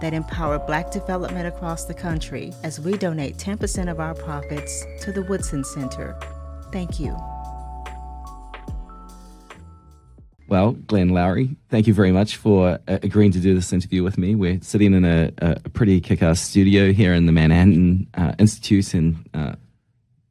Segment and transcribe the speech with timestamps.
[0.00, 5.12] that empower Black development across the country as we donate 10% of our profits to
[5.12, 6.18] the Woodson Center.
[6.72, 7.16] Thank you.
[10.48, 14.18] Well, Glenn Loury, thank you very much for uh, agreeing to do this interview with
[14.18, 14.34] me.
[14.34, 18.92] We're sitting in a, a pretty kick ass studio here in the Manhattan uh, Institute
[18.92, 19.54] in uh,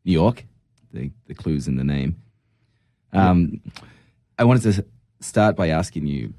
[0.04, 0.46] New York.
[0.92, 2.18] The, the clue's in the name.
[3.14, 3.62] Um,
[4.38, 4.86] I wanted to
[5.22, 6.34] start by asking you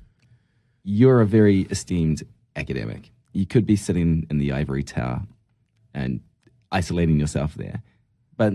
[0.84, 2.23] you're a very esteemed
[2.56, 3.11] academic.
[3.33, 5.23] You could be sitting in the ivory tower
[5.95, 6.20] and
[6.73, 7.83] isolating yourself there.
[8.37, 8.55] But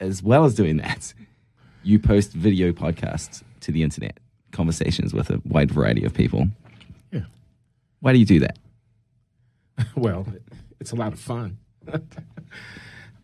[0.00, 1.12] as well as doing that,
[1.82, 4.18] you post video podcasts to the internet,
[4.52, 6.48] conversations with a wide variety of people.
[7.10, 7.24] Yeah.
[8.00, 8.58] Why do you do that?
[9.96, 10.26] well,
[10.80, 11.58] it's a lot of fun.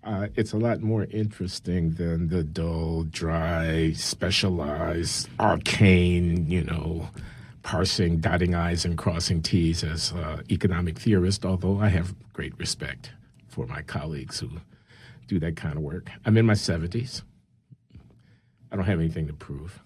[0.05, 7.09] uh, it's a lot more interesting than the dull, dry, specialized, arcane, you know,
[7.63, 13.13] parsing, dotting I's and crossing T's as uh, economic theorist, although I have great respect
[13.49, 14.51] for my colleagues who
[15.27, 16.11] do that kind of work.
[16.25, 17.23] I'm in my 70s.
[18.71, 19.81] I don't have anything to prove.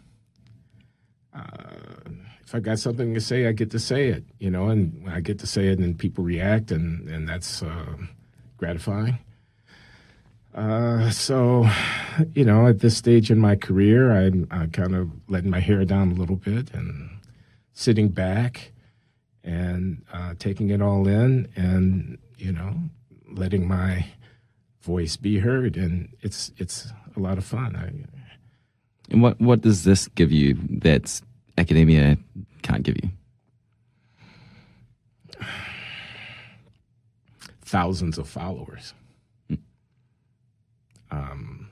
[1.34, 2.10] Uh,
[2.46, 5.12] if I got something to say, I get to say it, you know, and when
[5.12, 7.96] I get to say it and people react, and, and that's uh,
[8.56, 9.18] gratifying.
[10.55, 11.68] Uh, so,
[12.34, 15.84] you know, at this stage in my career, I'm, I'm kind of letting my hair
[15.84, 17.11] down a little bit and
[17.77, 18.72] sitting back
[19.44, 22.74] and uh, taking it all in and, you know,
[23.30, 24.06] letting my
[24.80, 25.77] voice be heard.
[25.77, 27.77] And it's, it's a lot of fun.
[27.77, 27.92] I,
[29.12, 31.20] and what, what does this give you that
[31.58, 32.17] academia
[32.62, 33.11] can't give you?
[37.61, 38.95] Thousands of followers.
[41.11, 41.68] Um,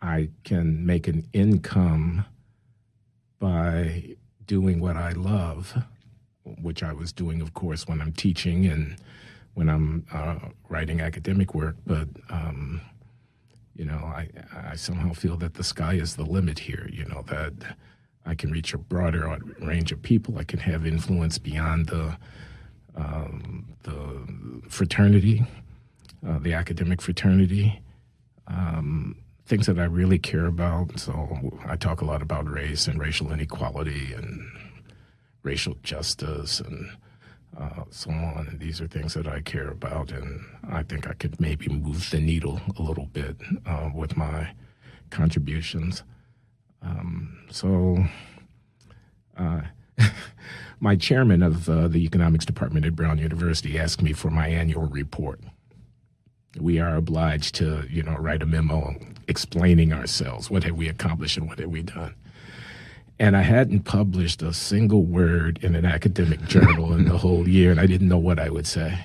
[0.00, 2.24] I can make an income
[3.38, 5.76] by doing what I love,
[6.62, 8.96] which I was doing, of course, when I'm teaching and
[9.54, 11.76] when I'm uh, writing academic work.
[11.86, 12.80] But um,
[13.74, 16.88] you know, I, I somehow feel that the sky is the limit here.
[16.90, 17.76] You know that
[18.24, 20.38] I can reach a broader range of people.
[20.38, 22.16] I can have influence beyond the
[22.96, 25.44] um, the fraternity,
[26.26, 27.80] uh, the academic fraternity,
[28.46, 30.98] um, things that I really care about.
[30.98, 34.40] So I talk a lot about race and racial inequality and
[35.42, 36.90] racial justice and
[37.58, 38.48] uh, so on.
[38.50, 42.10] And these are things that I care about, and I think I could maybe move
[42.10, 44.52] the needle a little bit uh, with my
[45.10, 46.02] contributions.
[46.82, 48.04] Um, so,
[49.36, 49.62] uh,
[50.80, 54.86] my chairman of uh, the economics department at Brown University asked me for my annual
[54.86, 55.40] report.
[56.60, 58.94] We are obliged to, you know, write a memo
[59.28, 60.50] explaining ourselves.
[60.50, 62.14] What have we accomplished and what have we done?
[63.18, 67.70] and I hadn't published a single word in an academic journal in the whole year,
[67.70, 69.04] and I didn't know what I would say.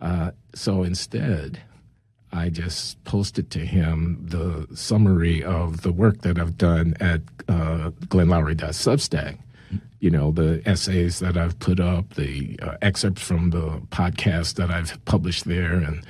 [0.00, 1.60] Uh, so instead,
[2.32, 7.90] I just posted to him the summary of the work that I've done at uh,
[8.06, 9.38] glennloury.substack.
[10.00, 14.70] You know, the essays that I've put up, the uh, excerpts from the podcast that
[14.70, 16.04] I've published there, and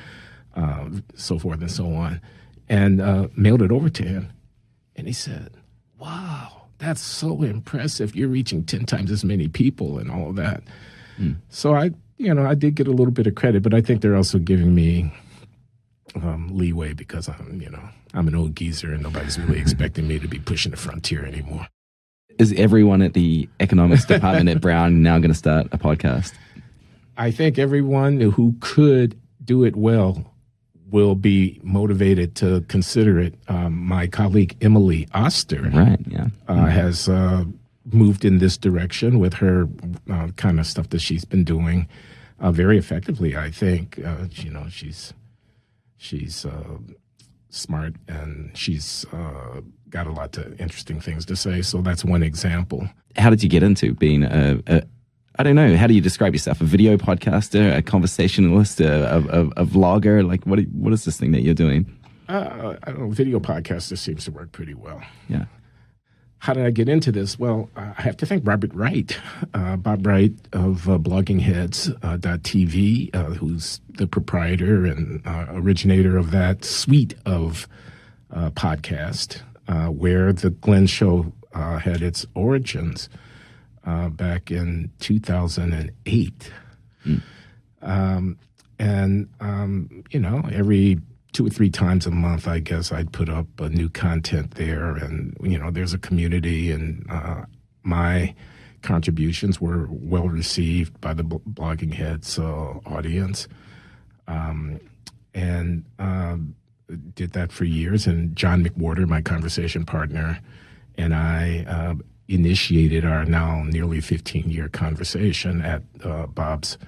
[0.57, 2.21] uh, so forth and so on,
[2.69, 4.33] and uh, mailed it over to him.
[4.97, 5.53] And he said,
[5.99, 8.15] Wow that's so impressive.
[8.15, 10.63] You're reaching 10 times as many people and all of that.
[11.19, 11.37] Mm.
[11.49, 14.03] So I, you know, I did get a little bit of credit, but I think
[14.03, 15.13] they're also giving me
[16.15, 20.19] um, leeway because I'm, you know, I'm an old geezer and nobody's really expecting me
[20.19, 21.67] to be pushing the frontier anymore.
[22.39, 26.33] Is everyone at the economics department at Brown now going to start a podcast?
[27.17, 30.34] I think everyone who could do it well
[30.95, 33.35] will be motivated to consider it.
[33.49, 36.67] Um, my colleague Emily Oster, right, yeah, uh, mm-hmm.
[36.67, 37.45] has uh,
[37.93, 39.69] moved in this direction with her
[40.09, 41.89] uh, kind of stuff that she's been doing
[42.39, 43.37] uh, very effectively.
[43.37, 45.13] I think uh, you know she's
[45.97, 46.79] she's uh,
[47.51, 49.05] smart and she's
[49.91, 51.61] got a lot of interesting things to say.
[51.63, 52.89] So that's one example.
[53.17, 54.83] How did you get into being a, a
[55.37, 55.77] I don't know.
[55.77, 56.61] How do you describe yourself?
[56.61, 60.27] A video podcaster, a conversationalist, a, a, a vlogger?
[60.27, 61.87] Like, what what is this thing that you're doing?
[62.29, 63.11] Uh, I don't know.
[63.11, 65.03] Video podcaster seems to work pretty well.
[65.29, 65.47] Yeah.
[66.39, 67.37] how did I get into this?
[67.39, 69.19] Well, I have to thank Robert Wright,
[69.55, 76.31] uh, Bob Wright of uh, BloggingHeads.tv, uh, uh, who's the proprietor and uh, originator of
[76.31, 77.67] that suite of
[78.31, 83.09] uh, podcast, uh, where the Glenn Show had its origins
[83.85, 86.53] back in 2008.
[87.07, 87.23] Mm.
[87.83, 88.39] Um,
[88.79, 90.99] and um, you know, every
[91.33, 94.95] two or three times a month, I guess I'd put up a new content there,
[94.95, 97.45] and you know, there's a community, and uh,
[97.83, 98.35] my
[98.83, 103.49] contributions were well received by the blogging heads uh, audience,
[104.29, 104.81] um,
[105.35, 106.37] and uh,
[107.15, 108.07] did that for years.
[108.07, 110.41] And John McWhorter, my conversation partner,
[110.97, 111.95] and I uh,
[112.29, 116.79] initiated our now nearly 15 year conversation at uh, Bob's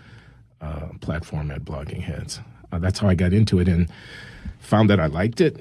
[0.60, 2.40] uh, platform at Blogging Heads.
[2.72, 3.88] that's how I got into it, and
[4.58, 5.58] found that I liked it,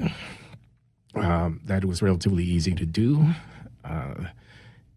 [1.15, 3.25] um, that it was relatively easy to do,
[3.83, 4.15] uh,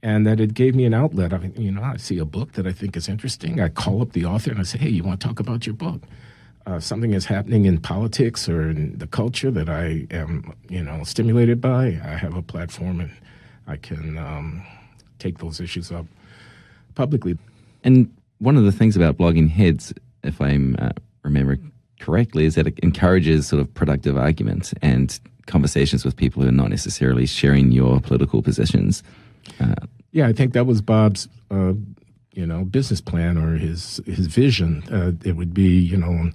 [0.03, 1.33] and that it gave me an outlet.
[1.33, 3.61] I mean, you know, I see a book that I think is interesting.
[3.61, 5.75] I call up the author and I say, "Hey, you want to talk about your
[5.75, 6.03] book?"
[6.67, 11.03] Uh, something is happening in politics or in the culture that I am, you know,
[11.03, 11.99] stimulated by.
[12.05, 13.11] I have a platform and
[13.69, 14.63] I can um,
[15.19, 16.07] take those issues up
[16.95, 17.39] publicly.
[17.85, 19.93] And one of the things about blogging heads,
[20.25, 20.91] if I'm uh,
[21.23, 21.71] remembering
[22.01, 26.53] correctly is that it encourages sort of productive arguments and conversations with people who are
[26.53, 29.03] not necessarily sharing your political positions.
[29.61, 29.75] Uh,
[30.13, 31.75] yeah, I think that was Bob's, uh,
[32.33, 34.85] you know, business plan or his his vision.
[34.91, 36.31] Uh, it would be, you know,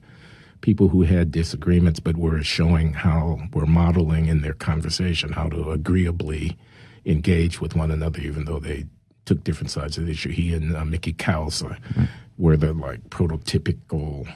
[0.61, 5.71] people who had disagreements but were showing how were modeling in their conversation how to
[5.71, 6.57] agreeably
[7.05, 8.85] engage with one another, even though they
[9.25, 10.29] took different sides of the issue.
[10.29, 12.09] He and uh, Mickey Kaus right.
[12.37, 14.31] were the like prototypical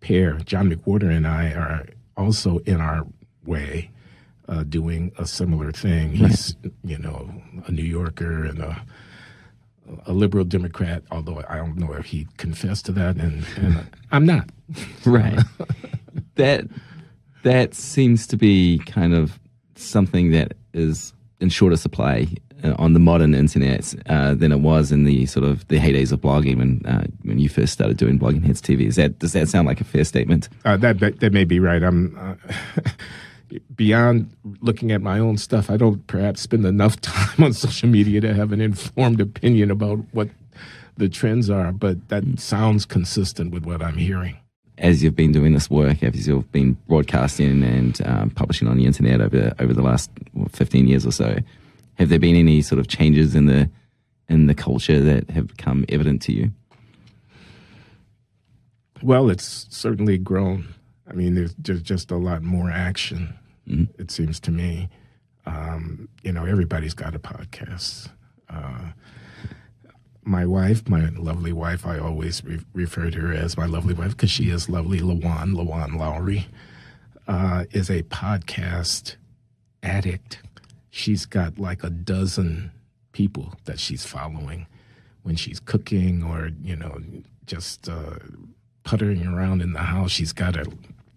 [0.00, 1.86] pair, John McWhorter and I, are
[2.16, 3.06] also in our
[3.44, 3.90] way
[4.48, 6.12] uh, doing a similar thing.
[6.12, 7.30] He's, you know,
[7.66, 8.82] a New Yorker and a,
[10.06, 14.26] a liberal Democrat, although I don't know if he confessed to that, and, and I'm
[14.26, 14.50] not.
[15.04, 15.38] right.
[16.36, 16.66] that
[17.42, 19.38] that seems to be kind of
[19.76, 22.26] something that is in shorter supply
[22.64, 26.12] uh, on the modern internet uh, than it was in the sort of the heydays
[26.12, 28.86] of blogging when uh, when you first started doing blogging heads TV.
[28.86, 30.48] Is that does that sound like a fair statement?
[30.64, 31.82] Uh, that, that, may be right.
[31.82, 32.80] I'm uh,
[33.76, 35.70] beyond looking at my own stuff.
[35.70, 39.98] I don't perhaps spend enough time on social media to have an informed opinion about
[40.12, 40.30] what
[40.96, 42.40] the trends are, but that mm.
[42.40, 44.38] sounds consistent with what I'm hearing.
[44.78, 48.84] As you've been doing this work, as you've been broadcasting and um, publishing on the
[48.84, 50.10] internet over over the last
[50.50, 51.38] 15 years or so,
[51.94, 53.70] have there been any sort of changes in the
[54.28, 56.50] in the culture that have become evident to you?
[59.02, 60.74] Well, it's certainly grown.
[61.08, 63.34] I mean, there's just, just a lot more action.
[63.68, 64.00] Mm-hmm.
[64.00, 64.88] It seems to me.
[65.44, 68.08] Um, you know, everybody's got a podcast.
[68.48, 68.90] Uh,
[70.26, 74.10] my wife, my lovely wife, I always re- refer to her as my lovely wife
[74.10, 75.00] because she is lovely.
[75.00, 76.46] Lawan, Lawan Loury,
[77.28, 79.16] uh, is a podcast
[79.82, 80.40] addict
[80.96, 82.72] she's got like a dozen
[83.12, 84.66] people that she's following
[85.22, 86.98] when she's cooking or you know
[87.44, 88.16] just uh,
[88.82, 90.10] puttering around in the house.
[90.10, 90.66] She's got a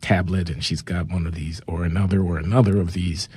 [0.01, 3.29] tablet and she's got one of these or another or another of these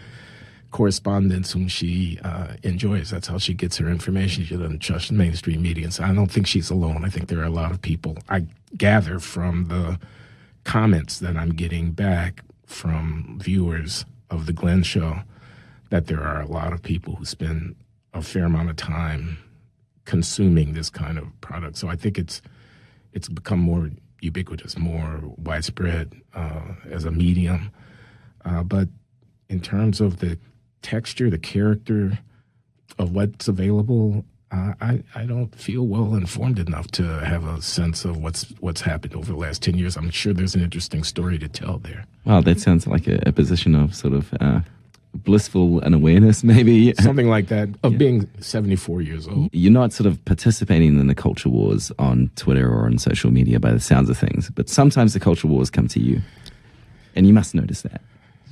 [0.73, 3.11] correspondents whom she uh, enjoys.
[3.11, 4.45] That's how she gets her information.
[4.45, 5.85] She doesn't trust mainstream media.
[5.85, 7.05] And So I don't think she's alone.
[7.05, 8.19] I think there are a lot of people.
[8.29, 10.01] I gather from the
[10.65, 15.21] comments that I'm getting back from viewers of the Glenn Show
[15.91, 17.77] that there are a lot of people who spend
[18.15, 19.39] a fair amount of time
[20.05, 21.77] consuming this kind of product.
[21.77, 22.43] So I think it's
[23.13, 23.91] it's become more
[24.23, 27.71] ubiquitous, more widespread uh, as a medium.
[28.45, 28.89] Uh, but
[29.51, 30.39] in terms of the
[30.83, 32.19] texture, the character
[32.99, 38.05] of what's available, uh, I, I don't feel well informed enough to have a sense
[38.05, 39.97] of what's what's happened over the last 10 years.
[39.97, 42.05] I'm sure there's an interesting story to tell there.
[42.27, 44.61] Wow, that sounds like a, a position of sort of uh,
[45.15, 47.99] blissful unawareness, maybe something like that, of yeah.
[47.99, 49.49] being 74 years old.
[49.53, 53.59] You're not sort of participating in the culture wars on Twitter or on social media
[53.59, 56.21] by the sounds of things, but sometimes the culture wars come to you,
[57.17, 58.03] and you must notice that.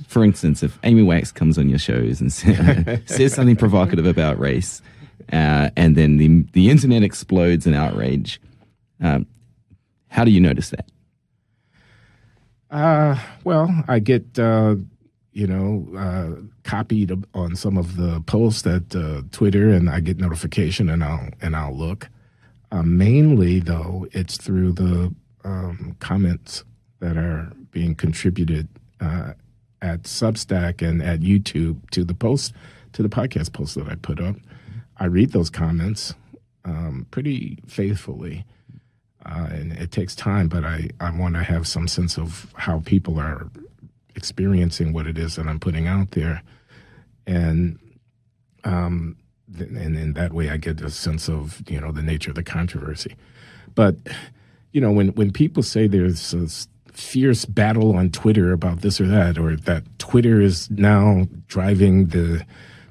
[0.07, 2.31] For instance, if Amy Wax comes on your shows and
[3.07, 4.81] says something provocative about race,
[5.31, 8.41] uh, and then the the internet explodes in outrage,
[9.01, 9.25] um,
[10.09, 10.85] how do you notice that?
[12.69, 14.75] Uh, well, I get uh,
[15.33, 20.19] you know, uh, copied on some of the posts at uh, Twitter, and I get
[20.19, 22.09] notification, and I'll and I'll look.
[22.71, 26.63] Uh, mainly, though, it's through the um, comments
[26.99, 28.67] that are being contributed
[28.99, 29.33] uh,
[29.81, 32.53] at Substack and at YouTube to the post
[32.93, 34.35] to the podcast posts that I put up.
[34.97, 36.13] I read those comments
[36.65, 38.45] um, pretty faithfully.
[39.25, 42.81] Uh, and it takes time, but I, I want to have some sense of how
[42.81, 43.47] people are
[44.15, 46.41] experiencing what it is that I'm putting out there.
[47.27, 47.79] And
[48.63, 49.15] um,
[49.57, 52.43] and in that way, I get a sense of you know the nature of the
[52.43, 53.15] controversy.
[53.75, 53.95] But
[54.71, 56.47] you know, when when people say there's a
[56.93, 62.45] fierce battle on Twitter about this or that, or that Twitter is now driving the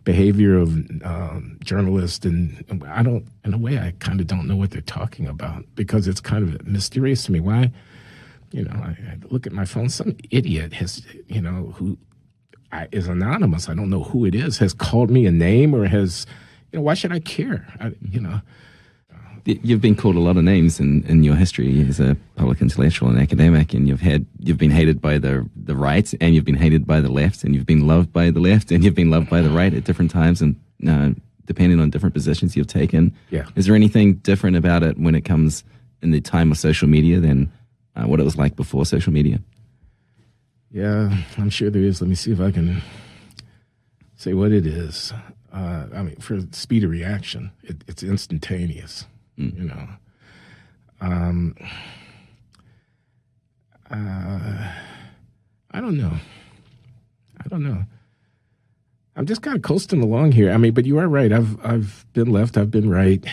[0.04, 0.68] behavior of
[1.04, 4.80] um, journalists, and I don't, in a way, I kind of don't know what they're
[4.80, 7.40] talking about because it's kind of mysterious to me.
[7.40, 7.70] Why?
[8.52, 9.88] You know, I, I look at my phone.
[9.88, 11.98] Some idiot has, you know, who
[12.72, 13.68] I, is anonymous.
[13.68, 14.58] I don't know who it is.
[14.58, 16.26] Has called me a name or has,
[16.72, 17.66] you know, why should I care?
[17.78, 18.40] I, you know.
[19.44, 23.08] You've been called a lot of names in, in your history as a public intellectual
[23.08, 26.56] and academic, and you've had you've been hated by the the right, and you've been
[26.56, 29.30] hated by the left, and you've been loved by the left, and you've been loved
[29.30, 30.56] by the right at different times, and
[30.86, 31.10] uh,
[31.46, 33.14] depending on different positions you've taken.
[33.30, 33.46] Yeah.
[33.56, 35.64] Is there anything different about it when it comes
[36.02, 37.50] in the time of social media than
[37.96, 39.40] uh, what it was like before social media?
[40.70, 42.00] Yeah, I'm sure there is.
[42.00, 42.82] Let me see if I can
[44.16, 45.12] say what it is.
[45.52, 49.06] Uh, I mean, for speed of reaction, it, it's instantaneous.
[49.40, 49.56] Mm.
[49.58, 49.88] You know,
[51.00, 51.54] um,
[53.90, 54.72] uh,
[55.70, 56.12] I don't know.
[57.42, 57.84] I don't know.
[59.16, 60.52] I'm just kind of coasting along here.
[60.52, 61.32] I mean, but you are right.
[61.32, 62.56] I've I've been left.
[62.56, 63.24] I've been right.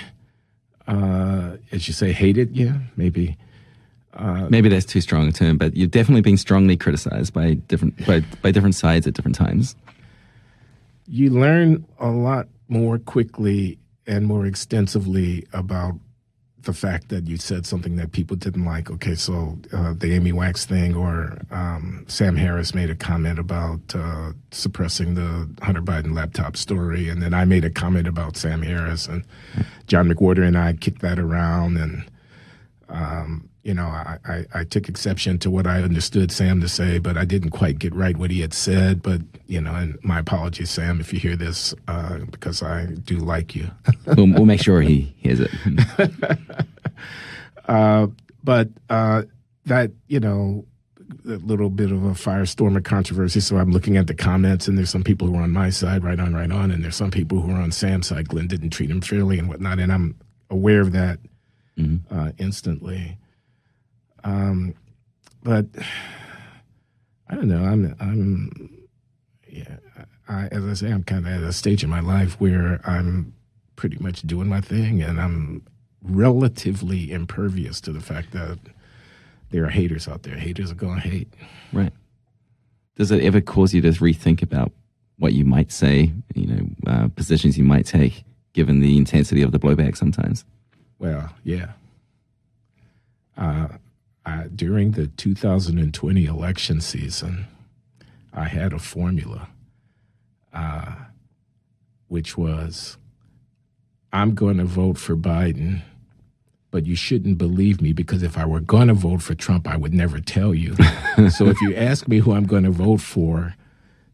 [0.87, 2.55] Uh, as you say, hated.
[2.55, 3.37] Yeah, maybe.
[4.13, 8.03] Uh, Maybe that's too strong a term, but you've definitely been strongly criticized by different
[8.07, 9.75] by, by different sides at different times.
[11.07, 15.95] You learn a lot more quickly and more extensively about
[16.61, 18.89] the fact that you said something that people didn't like.
[18.89, 23.79] Okay, so uh, the Amy Wax thing, or um, Sam Harris made a comment about
[23.95, 28.61] uh, suppressing the Hunter Biden laptop story, and then I made a comment about Sam
[28.61, 29.23] Harris, and
[29.87, 32.03] John McWhorter and I kicked that around, and
[32.89, 36.99] um, you know, I, I, I, took exception to what I understood Sam to say,
[36.99, 39.03] but I didn't quite get right what he had said.
[39.03, 43.17] But, you know, and my apologies, Sam, if you hear this, uh, because I do
[43.17, 43.69] like you.
[44.05, 45.51] we'll, we'll, make sure he hears it.
[47.67, 48.07] uh,
[48.41, 49.23] but uh,
[49.65, 50.65] that, you know,
[51.25, 53.41] a little bit of a firestorm of controversy.
[53.41, 56.05] So I'm looking at the comments, and there's some people who are on my side,
[56.05, 58.29] right on, right on, and there's some people who are on Sam's side.
[58.29, 60.15] Glenn didn't treat him fairly and whatnot, and I'm
[60.49, 61.19] aware of that
[61.77, 62.17] mm-hmm.
[62.17, 63.17] uh, instantly.
[64.27, 64.75] Um,
[65.43, 65.65] but
[67.29, 67.63] I don't know.
[67.63, 68.87] I'm I'm
[69.47, 69.77] yeah.
[70.29, 73.33] I, as I say, I'm kind of at a stage in my life where I'm
[73.77, 75.65] pretty much doing my thing, and I'm
[76.01, 78.59] relatively impervious to the fact that
[79.51, 80.35] there are haters out there.
[80.35, 81.33] Haters are going to hate.
[81.71, 81.93] Right.
[82.97, 84.71] Does it ever cause you to rethink about
[85.17, 86.11] what you might say?
[86.35, 90.43] You know, uh, positions you might take, given the intensity of the blowback sometimes.
[90.99, 91.71] Well, yeah.
[93.37, 93.67] Uh,
[94.27, 97.45] I, during the 2020 election season,
[98.33, 99.47] I had a formula,
[100.53, 100.95] uh,
[102.09, 102.97] which was
[104.11, 105.81] I'm going to vote for Biden,
[106.71, 109.77] but you shouldn't believe me because if I were going to vote for Trump, I
[109.77, 110.75] would never tell you.
[111.29, 113.55] so if you ask me who I'm going to vote for,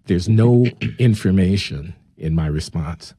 [0.06, 0.68] there's no
[1.00, 3.16] information in my response.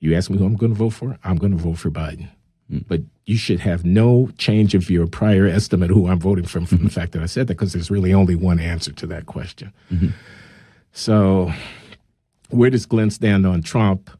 [0.00, 2.28] You ask me who I'm going to vote for, I'm going to vote for Biden.
[2.70, 2.84] Mm.
[2.86, 6.78] But you should have no change of your prior estimate who I'm voting from from
[6.78, 6.86] mm-hmm.
[6.86, 9.72] the fact that I said that because there's really only one answer to that question.
[9.90, 10.08] Mm-hmm.
[10.92, 11.52] So,
[12.50, 14.10] where does Glenn stand on Trump?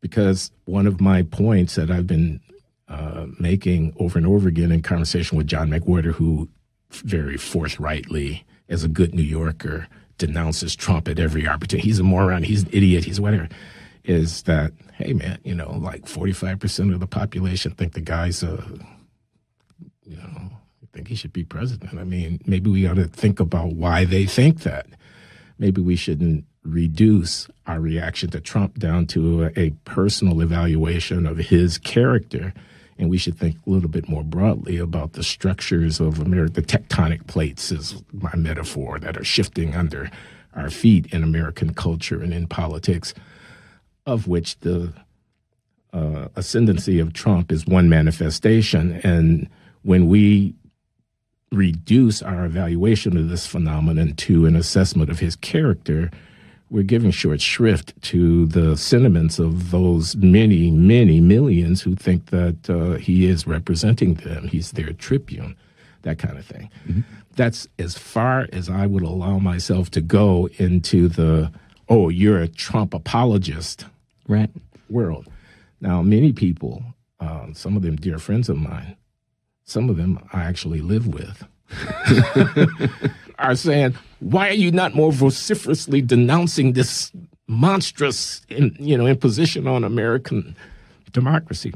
[0.00, 2.40] Because one of my points that I've been
[2.88, 6.48] uh, making over and over again in conversation with John McWhorter, who
[6.90, 11.88] very forthrightly, as a good New Yorker, denounces Trump at every opportunity.
[11.88, 12.44] He's a moron.
[12.44, 13.04] He's an idiot.
[13.04, 13.48] He's whatever
[14.04, 18.00] is that hey man, you know, like forty five percent of the population think the
[18.00, 18.64] guy's a,
[20.04, 20.50] you know,
[20.94, 21.98] think he should be president.
[21.98, 24.86] I mean, maybe we ought to think about why they think that.
[25.58, 31.36] Maybe we shouldn't reduce our reaction to Trump down to a, a personal evaluation of
[31.36, 32.54] his character.
[32.96, 36.54] And we should think a little bit more broadly about the structures of America.
[36.54, 40.10] The tectonic plates is my metaphor that are shifting under
[40.54, 43.12] our feet in American culture and in politics
[44.06, 44.92] of which the
[45.92, 49.00] uh, ascendancy of Trump is one manifestation.
[49.04, 49.48] And
[49.82, 50.54] when we
[51.52, 56.10] reduce our evaluation of this phenomenon to an assessment of his character,
[56.70, 62.68] we're giving short shrift to the sentiments of those many, many millions who think that
[62.68, 64.48] uh, he is representing them.
[64.48, 65.54] He's their tribune,
[66.02, 66.70] that kind of thing.
[66.88, 67.00] Mm-hmm.
[67.36, 71.52] That's as far as I would allow myself to go into the,
[71.88, 73.86] oh, you're a Trump apologist
[74.28, 74.50] right
[74.88, 75.28] world.
[75.80, 76.82] Now, many people,
[77.20, 78.96] uh, some of them dear friends of mine,
[79.64, 81.44] some of them I actually live with,
[83.38, 87.10] are saying, "Why are you not more vociferously denouncing this
[87.46, 90.56] monstrous, in, you know, imposition on American
[91.12, 91.72] democracy?"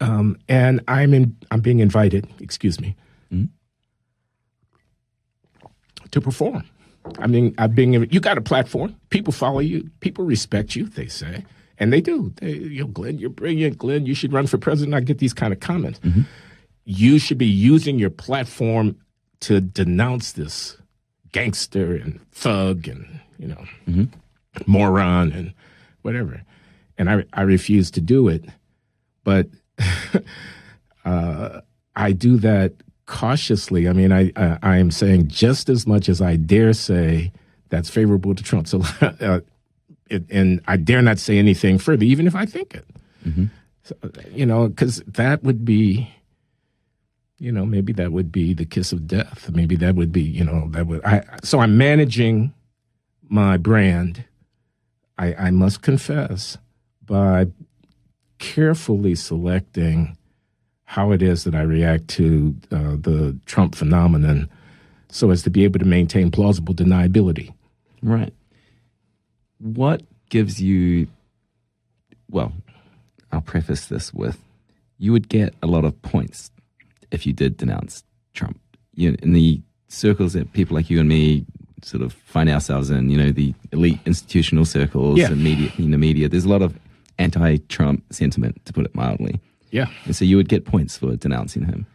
[0.00, 2.26] Um, and I'm in, I'm being invited.
[2.40, 2.96] Excuse me.
[6.10, 6.64] To perform.
[7.18, 7.92] I mean, I've been.
[7.92, 8.94] You got a platform.
[9.10, 9.90] People follow you.
[10.00, 10.86] People respect you.
[10.86, 11.44] They say,
[11.78, 12.32] and they do.
[12.36, 13.78] They, you know, Glenn, you're brilliant.
[13.78, 14.94] Glenn, you should run for president.
[14.94, 16.00] I get these kind of comments.
[16.84, 18.96] You should be using your platform
[19.40, 20.76] to denounce this
[21.32, 24.06] gangster and thug and you know
[24.66, 25.52] moron and
[26.02, 26.42] whatever.
[26.98, 28.44] And I I refuse to do it,
[29.24, 29.48] but
[31.04, 31.60] uh,
[31.96, 32.74] I do that
[33.06, 33.88] cautiously.
[33.88, 37.32] I mean, I, I I am saying just as much as I dare say
[37.68, 38.68] that's favorable to Trump.
[38.68, 39.40] So, uh,
[40.10, 42.86] it, and I dare not say anything further, even if I think it.
[43.84, 43.96] So,
[44.30, 46.08] you know, because that would be,
[47.38, 49.50] you know, maybe that would be the kiss of death.
[49.52, 51.04] Maybe that would be, you know, that would.
[51.04, 52.52] I so I'm managing
[53.28, 54.24] my brand.
[55.18, 56.58] I, I must confess
[57.04, 57.46] by
[58.38, 60.16] carefully selecting
[60.92, 64.46] how it is that I react to uh, the Trump phenomenon
[65.08, 67.54] so as to be able to maintain plausible deniability.
[68.02, 68.34] Right.
[69.58, 71.06] What gives you,
[72.30, 72.52] well,
[73.32, 74.38] I'll preface this with
[74.98, 76.50] you would get a lot of points
[77.10, 78.60] if you did denounce Trump.
[78.94, 81.46] You, know, in the circles that people like you and me
[81.82, 85.28] sort of find ourselves in, you know, the elite institutional circles Yeah.
[85.32, 86.78] and media, in the media, there's a lot of
[87.18, 89.40] anti Trump sentiment, to put it mildly.
[89.72, 89.86] Yeah.
[90.04, 91.86] And so you would get points for denouncing him.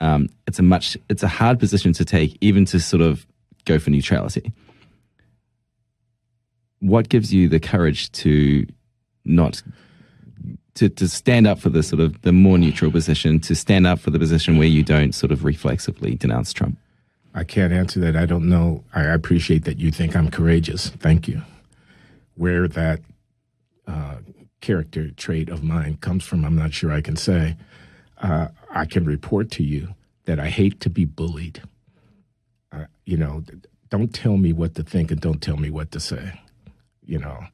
[0.00, 3.24] Um, it's a much, it's a hard position to take, even to sort of
[3.64, 4.52] go for neutrality.
[6.80, 8.66] What gives you the courage to
[9.24, 9.62] not
[10.74, 14.00] to, to stand up for the sort of the more neutral position, to stand up
[14.00, 16.78] for the position where you don't sort of reflexively denounce Trump?
[17.34, 18.16] I can't answer that.
[18.16, 18.82] I don't know.
[18.94, 20.88] I appreciate that you think I'm courageous.
[20.88, 21.42] Thank you.
[22.34, 23.00] Where that
[23.86, 24.16] uh,
[24.62, 27.56] character trait of mine comes from, I'm not sure I can say.
[28.22, 29.94] Uh, I can report to you
[30.24, 31.60] that I hate to be bullied.
[32.70, 33.42] Uh, you know,
[33.90, 36.40] don't tell me what to think and don't tell me what to say.
[37.04, 37.44] You know,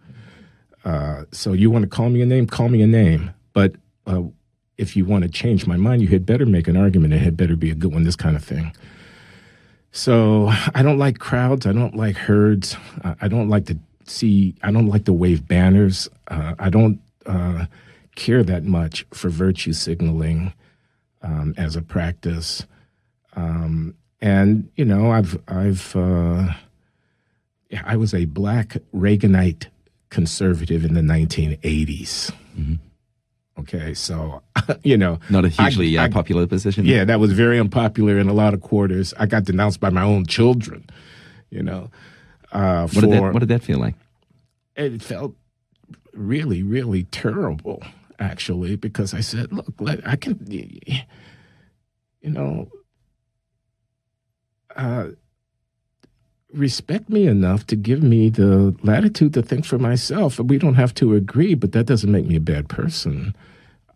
[0.85, 3.33] uh, so you want to call me a name, call me a name.
[3.55, 3.75] But
[4.07, 4.23] uh,
[4.77, 7.15] if you want to change my mind, you had better make an argument.
[7.15, 8.05] It had better be a good one.
[8.05, 8.73] This kind of thing.
[9.91, 11.67] So I don't like crowds.
[11.67, 12.77] I don't like herds.
[13.21, 14.55] I don't like to see.
[14.63, 16.09] I don't like to wave banners.
[16.29, 17.67] Uh, I don't uh,
[18.17, 20.53] care that much for virtue signaling
[21.23, 22.65] um, as a practice.
[23.37, 26.49] Um, and you know, I've I've uh,
[27.85, 29.67] I was a black Reaganite
[30.11, 32.33] conservative in the 1980s.
[33.61, 34.41] Okay, so
[34.85, 36.85] you know, Not a hugely I- uh, I- popular position.
[36.85, 39.13] yeah, that was very unpopular in a lot of quarters.
[39.19, 40.89] I got denounced by my own children.
[41.51, 41.91] You know,
[42.53, 43.95] uh, What for did that What did that feel like?
[44.77, 45.35] it felt
[46.13, 47.83] really, really terrible,
[48.19, 50.71] actually, because I said, "Look, let, I can, you
[52.23, 52.69] know,
[54.77, 55.09] uh,
[56.53, 60.39] respect me enough to give me the latitude to think for myself.
[60.39, 63.35] We don't have to agree, but that doesn't make me a bad person.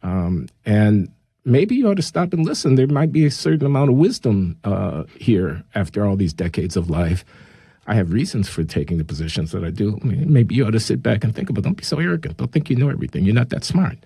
[0.03, 1.09] Um, and
[1.45, 2.75] maybe you ought to stop and listen.
[2.75, 6.91] There might be a certain amount of wisdom uh, here after all these decades of
[6.91, 7.25] life.
[7.87, 9.99] I have reasons for taking the positions that I do.
[10.03, 11.65] I mean, maybe you ought to sit back and think about.
[11.65, 12.37] Don't be so arrogant.
[12.37, 13.25] Don't think you know everything.
[13.25, 13.99] You're not that smart,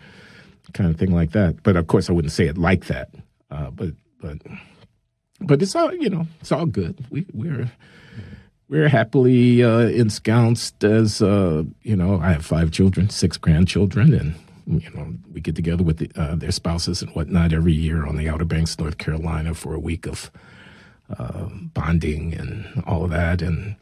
[0.72, 1.62] kind of thing like that.
[1.62, 3.10] But of course, I wouldn't say it like that.
[3.50, 4.38] Uh, but but
[5.40, 6.26] but it's all you know.
[6.40, 7.04] It's all good.
[7.10, 7.70] We we're
[8.68, 12.18] we're happily uh, ensconced as uh, you know.
[12.20, 16.34] I have five children, six grandchildren, and you know we get together with the, uh,
[16.34, 20.06] their spouses and whatnot every year on the Outer Banks, North Carolina, for a week
[20.06, 20.30] of
[21.18, 23.76] uh, bonding and all of that, and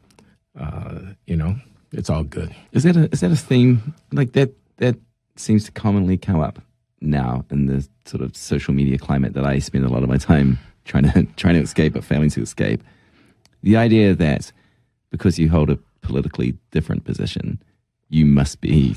[0.58, 1.56] uh, you know
[1.92, 2.54] it's all good.
[2.72, 4.52] Is that a is that a theme like that?
[4.78, 4.96] That
[5.36, 6.60] seems to commonly come up
[7.00, 10.16] now in the sort of social media climate that I spend a lot of my
[10.16, 12.82] time trying to trying to escape but failing to escape.
[13.62, 14.52] The idea that
[15.10, 17.62] because you hold a politically different position,
[18.10, 18.96] you must be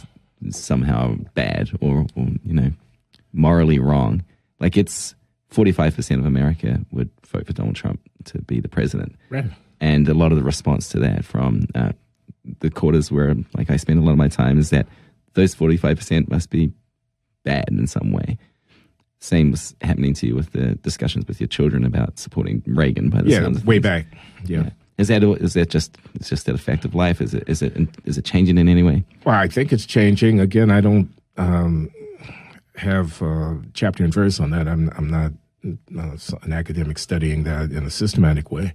[0.49, 2.71] somehow bad or, or you know
[3.33, 4.23] morally wrong.
[4.59, 5.15] Like it's
[5.49, 9.45] forty five percent of America would vote for Donald Trump to be the president Right.
[9.79, 11.91] and a lot of the response to that from uh,
[12.59, 14.87] the quarters where like I spend a lot of my time is that
[15.33, 16.71] those 45% must be
[17.43, 18.37] bad in some way.
[19.19, 23.21] Same was happening to you with the discussions with your children about supporting Reagan by
[23.21, 24.05] the Yeah, sounds of way back.
[24.45, 24.63] Yeah.
[24.63, 24.69] Yeah.
[24.97, 27.21] Is that is that just it's just that a fact of life?
[27.21, 27.73] Is it is it
[28.05, 29.03] is it changing in any way?
[29.25, 30.39] Well, I think it's changing.
[30.39, 31.91] Again, I don't um,
[32.77, 34.67] have uh, chapter and verse on that.
[34.67, 35.31] I'm I'm not
[35.65, 38.73] uh, an academic studying that in a systematic way,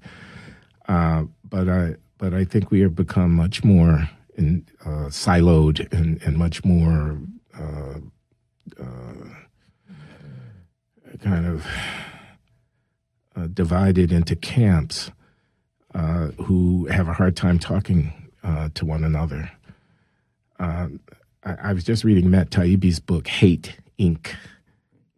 [0.88, 6.20] uh, but I but I think we have become much more in, uh, siloed and,
[6.22, 7.18] and much more
[7.58, 7.98] uh,
[8.80, 9.94] uh,
[11.20, 11.66] kind of
[13.54, 15.10] divided into camps
[16.38, 18.12] who have a hard time talking
[18.74, 19.50] to one another.
[20.58, 20.88] I,
[21.44, 24.34] I was just reading Matt Taibbi's book, Hate Inc.,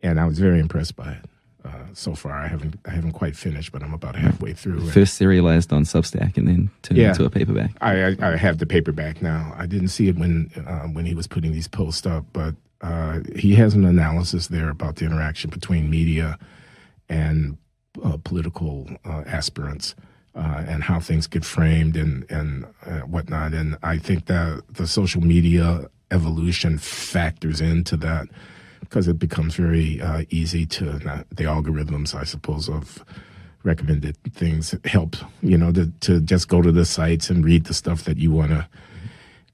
[0.03, 1.25] and I was very impressed by it.
[1.65, 4.91] Uh, so far, I haven't I haven't quite finished, but I'm about halfway through.
[4.91, 7.71] First serialized on Substack, and then turned yeah, into a paperback.
[7.81, 9.55] I, I, I have the paperback now.
[9.57, 13.21] I didn't see it when uh, when he was putting these posts up, but uh,
[13.35, 16.39] he has an analysis there about the interaction between media
[17.09, 17.57] and
[18.05, 19.95] uh, political uh, aspirants.
[20.35, 22.67] and how things get framed and and
[23.07, 28.29] whatnot, and I think that the social media evolution factors into that
[28.85, 30.85] because it becomes very uh, easy to
[31.31, 33.05] the algorithms, I suppose, of
[33.63, 37.73] recommended things help you know to, to just go to the sites and read the
[37.73, 38.69] stuff that you want to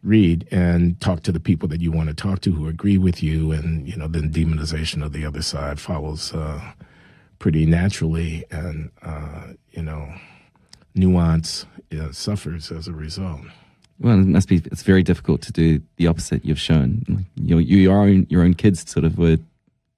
[0.03, 3.23] read and talk to the people that you want to talk to who agree with
[3.23, 3.53] you.
[3.53, 6.73] And you know then demonization of the other side follows uh,
[7.39, 8.45] pretty naturally.
[8.51, 10.13] And uh, you know
[10.95, 11.67] nuance
[11.99, 13.43] uh, suffers as a result
[14.01, 14.63] well, it must be.
[14.67, 16.45] It's very difficult to do the opposite.
[16.45, 19.37] You've shown you, you your own your own kids sort of were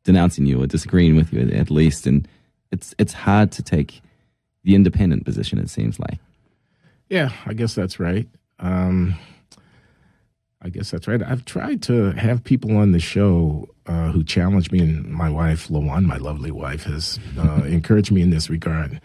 [0.05, 2.27] denouncing you or disagreeing with you at least, and
[2.73, 4.03] it's it's hard to take
[4.65, 5.59] the independent position.
[5.59, 6.19] It seems like.
[7.09, 8.27] Yeah, I guess that's right.
[8.59, 9.15] Um,
[10.62, 11.23] I guess that's right.
[11.23, 15.69] I've tried to have people on the show uh, who challenge me, and my wife,
[15.69, 19.01] Lawan, my lovely wife, has uh, encouraged me in this regard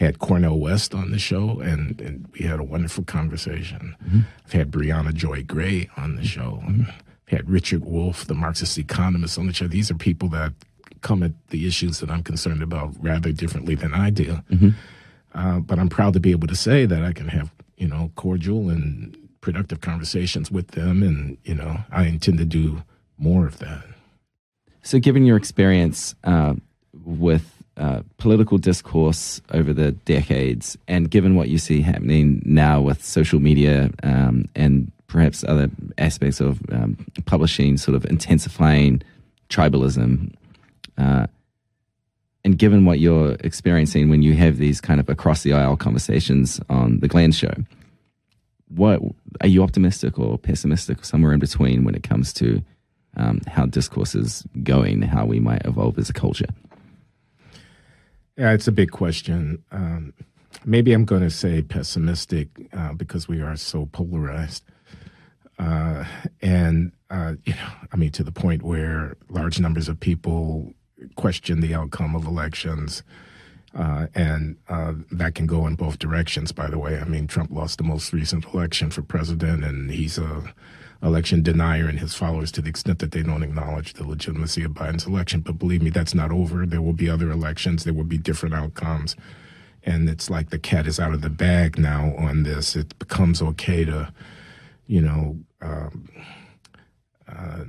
[0.00, 3.94] had Cornel West on the show, and, and we had a wonderful conversation.
[4.02, 4.20] Mm-hmm.
[4.46, 6.62] I've had Briahna Joy Gray on the show.
[6.64, 6.90] Mm-hmm.
[7.26, 9.66] had Richard Wolff, the Marxist economist, on the show.
[9.68, 10.54] These are people that
[11.02, 14.40] come at the issues that I'm concerned about rather differently than I do.
[14.50, 14.70] Mm-hmm.
[15.34, 18.10] Uh, but I'm proud to be able to say that I can have, you know,
[18.16, 22.82] cordial and productive conversations with them, and you know, I intend to do
[23.18, 23.84] more of that.
[24.82, 26.54] So, given your experience uh,
[27.04, 33.04] with uh, political discourse over the decades, and given what you see happening now with
[33.04, 39.02] social media um, and perhaps other aspects of um, publishing sort of intensifying
[39.48, 40.32] tribalism,
[40.98, 41.26] uh,
[42.44, 46.60] and given what you're experiencing when you have these kind of across the aisle conversations
[46.68, 47.52] on the Glenn Show,
[48.68, 49.00] what
[49.40, 52.62] are you optimistic or pessimistic somewhere in between when it comes to
[53.16, 56.46] um, how discourse is going, how we might evolve as a culture?
[58.40, 59.62] Yeah, it's a big question.
[59.70, 60.14] Um,
[60.64, 64.64] maybe I'm going to say pessimistic uh, because we are so polarized.
[65.58, 66.06] Uh,
[66.40, 70.72] and, uh, you know, I mean, to the point where large numbers of people
[71.16, 73.02] question the outcome of elections.
[73.74, 76.98] Uh, and uh, that can go in both directions, by the way.
[76.98, 80.50] I mean, Trump lost the most recent election for president, and he's a
[81.02, 84.72] election denier and his followers to the extent that they don't acknowledge the legitimacy of
[84.72, 85.40] Biden's election.
[85.40, 86.66] But believe me, that's not over.
[86.66, 87.84] There will be other elections.
[87.84, 89.16] There will be different outcomes.
[89.82, 92.76] And it's like the cat is out of the bag now on this.
[92.76, 94.12] It becomes okay to,
[94.86, 96.08] you know, um,
[97.26, 97.64] uh,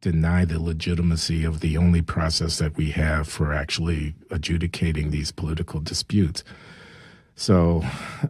[0.00, 5.80] deny the legitimacy of the only process that we have for actually adjudicating these political
[5.80, 6.44] disputes.
[7.38, 7.84] So,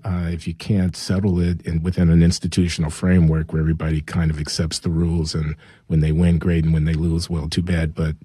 [0.04, 4.38] uh, if you can't settle it in, within an institutional framework where everybody kind of
[4.38, 7.94] accepts the rules, and when they win, great, and when they lose, well, too bad,
[7.94, 8.16] but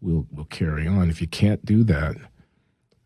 [0.00, 1.10] we'll we'll carry on.
[1.10, 2.14] If you can't do that,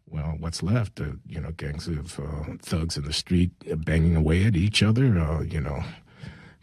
[0.07, 1.01] well, what's left?
[1.01, 3.53] Uh, you know, gangs of uh, thugs in the street
[3.87, 5.19] banging away at each other.
[5.19, 5.83] Uh, you know,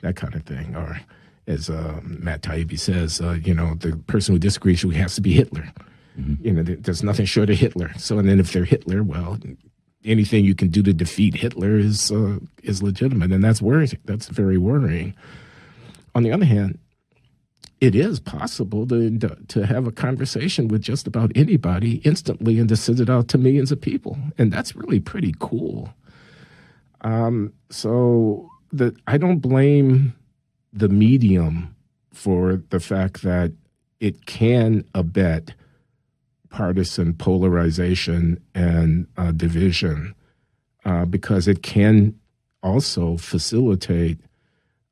[0.02, 0.76] that kind of thing.
[0.76, 1.02] Or,
[1.48, 5.16] as uh, Matt Taibbi says, uh, you know, the person who disagrees with you has
[5.16, 5.74] to be Hitler.
[6.20, 6.46] Mm-hmm.
[6.46, 7.92] You know, there's nothing short of Hitler.
[7.98, 9.40] So, and then if they're Hitler, well,
[10.06, 13.98] anything you can do to defeat Hitler is uh, is legitimate, and that's worrying.
[14.06, 15.16] That's very worrying.
[16.14, 16.80] On the other hand,
[17.82, 22.76] it is possible to to have a conversation with just about anybody instantly and to
[22.76, 25.94] send it out to millions of people, and that's really pretty cool.
[27.02, 30.14] Um, so the I don't blame
[30.72, 31.76] the medium
[32.14, 33.52] for the fact that
[34.00, 35.54] it can abet
[36.56, 40.16] partisan polarization and uh, division
[40.86, 42.18] uh, because it can
[42.64, 44.18] also facilitate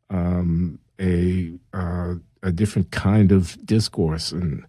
[0.10, 4.66] um, a uh, a different kind of discourse and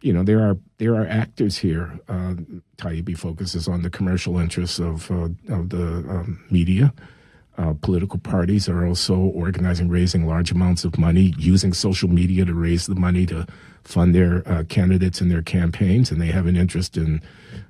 [0.00, 2.00] you know there are there are actors here.
[2.08, 2.34] Uh,
[2.78, 6.94] Taibbi focuses on the commercial interests of uh, of the um, media.
[7.58, 12.54] Uh, political parties are also organizing, raising large amounts of money, using social media to
[12.54, 13.46] raise the money to
[13.84, 17.20] fund their uh, candidates and their campaigns, and they have an interest in,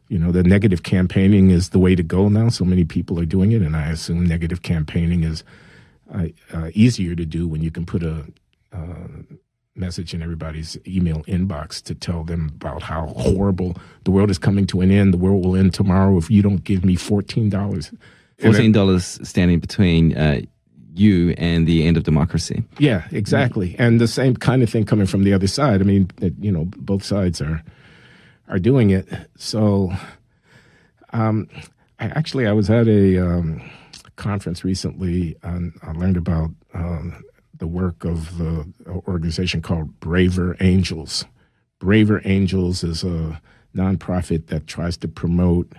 [0.08, 2.48] you know, the negative campaigning is the way to go now.
[2.48, 5.44] So many people are doing it, and I assume negative campaigning is
[6.12, 8.26] uh, uh easier to do when you can put a
[8.72, 9.08] uh,
[9.74, 14.66] message in everybody's email inbox to tell them about how horrible the world is coming
[14.66, 15.14] to an end.
[15.14, 17.92] The world will end tomorrow if you don't give me fourteen dollars.
[18.38, 20.42] Fourteen dollars standing between uh,
[20.94, 22.62] you and the end of democracy.
[22.78, 23.76] Yeah, exactly.
[23.78, 25.80] And the same kind of thing coming from the other side.
[25.80, 27.62] I mean, you know, both sides are
[28.48, 29.08] are doing it.
[29.36, 29.92] So,
[31.12, 31.48] um,
[31.98, 33.62] I, actually, I was at a um,
[34.16, 37.22] conference recently, and I learned about um,
[37.56, 41.24] the work of the organization called Braver Angels.
[41.78, 43.40] Braver Angels is a
[43.74, 45.72] nonprofit that tries to promote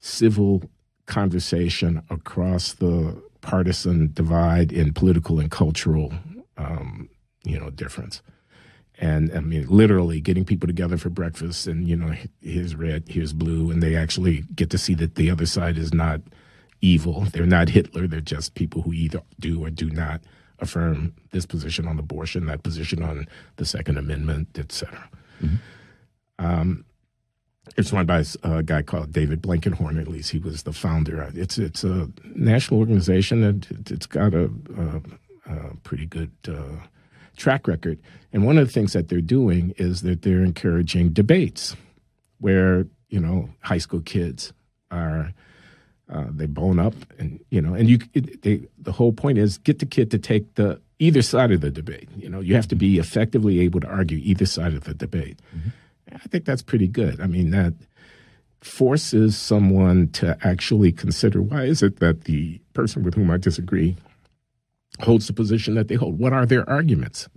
[0.00, 0.62] civil
[1.06, 6.12] conversation across the partisan divide in political and cultural,
[6.56, 7.08] um,
[7.44, 8.20] you know, difference.
[8.98, 13.32] And I mean, literally getting people together for breakfast, and you know, here's red, here's
[13.32, 16.22] blue, and they actually get to see that the other side is not
[16.80, 17.26] evil.
[17.32, 18.08] They're not Hitler.
[18.08, 20.22] They're just people who either do or do not
[20.58, 25.08] affirm this position on abortion, that position on the Second Amendment, etc.
[25.42, 25.56] Mm-hmm.
[26.44, 26.84] Um,
[27.76, 30.00] it's run by a guy called David Blankenhorn.
[30.00, 31.30] At least he was the founder.
[31.34, 36.86] It's it's a national organization that it's got a, a, a pretty good uh,
[37.36, 37.98] track record.
[38.32, 41.76] And one of the things that they're doing is that they're encouraging debates,
[42.38, 44.52] where you know high school kids
[44.90, 45.32] are
[46.08, 49.58] uh, they bone up, and you know, and you it, they, the whole point is
[49.58, 52.08] get the kid to take the either side of the debate.
[52.16, 55.40] You know, you have to be effectively able to argue either side of the debate.
[55.54, 55.70] Mm-hmm
[56.12, 57.20] I think that's pretty good.
[57.20, 57.74] I mean, that
[58.60, 63.96] forces someone to actually consider why is it that the person with whom I disagree
[65.00, 66.18] holds the position that they hold?
[66.18, 67.28] What are their arguments?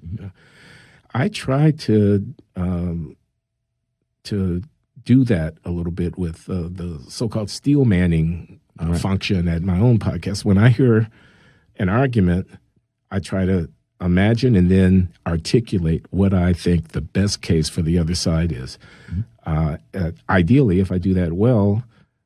[1.13, 3.15] I try to um,
[4.23, 4.61] to
[5.03, 9.01] do that a little bit with uh, the so-called steel manning uh, right.
[9.01, 10.45] function at my own podcast.
[10.45, 11.09] When I hear
[11.77, 12.47] an argument,
[13.09, 13.69] I try to
[14.01, 18.77] imagine and then articulate what I think the best case for the other side is.
[19.11, 19.21] Mm-hmm.
[19.45, 21.83] Uh, uh, ideally, if I do that well,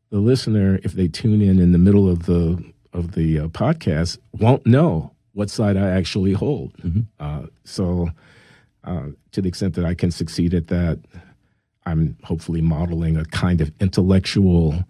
[0.09, 4.19] the listener, if they tune in in the middle of the of the uh, podcast,
[4.33, 6.73] won't know what side I actually hold.
[6.77, 7.01] Mm-hmm.
[7.19, 8.11] Uh, so,
[8.83, 10.99] uh, to the extent that I can succeed at that,
[11.85, 14.83] I'm hopefully modeling a kind of intellectual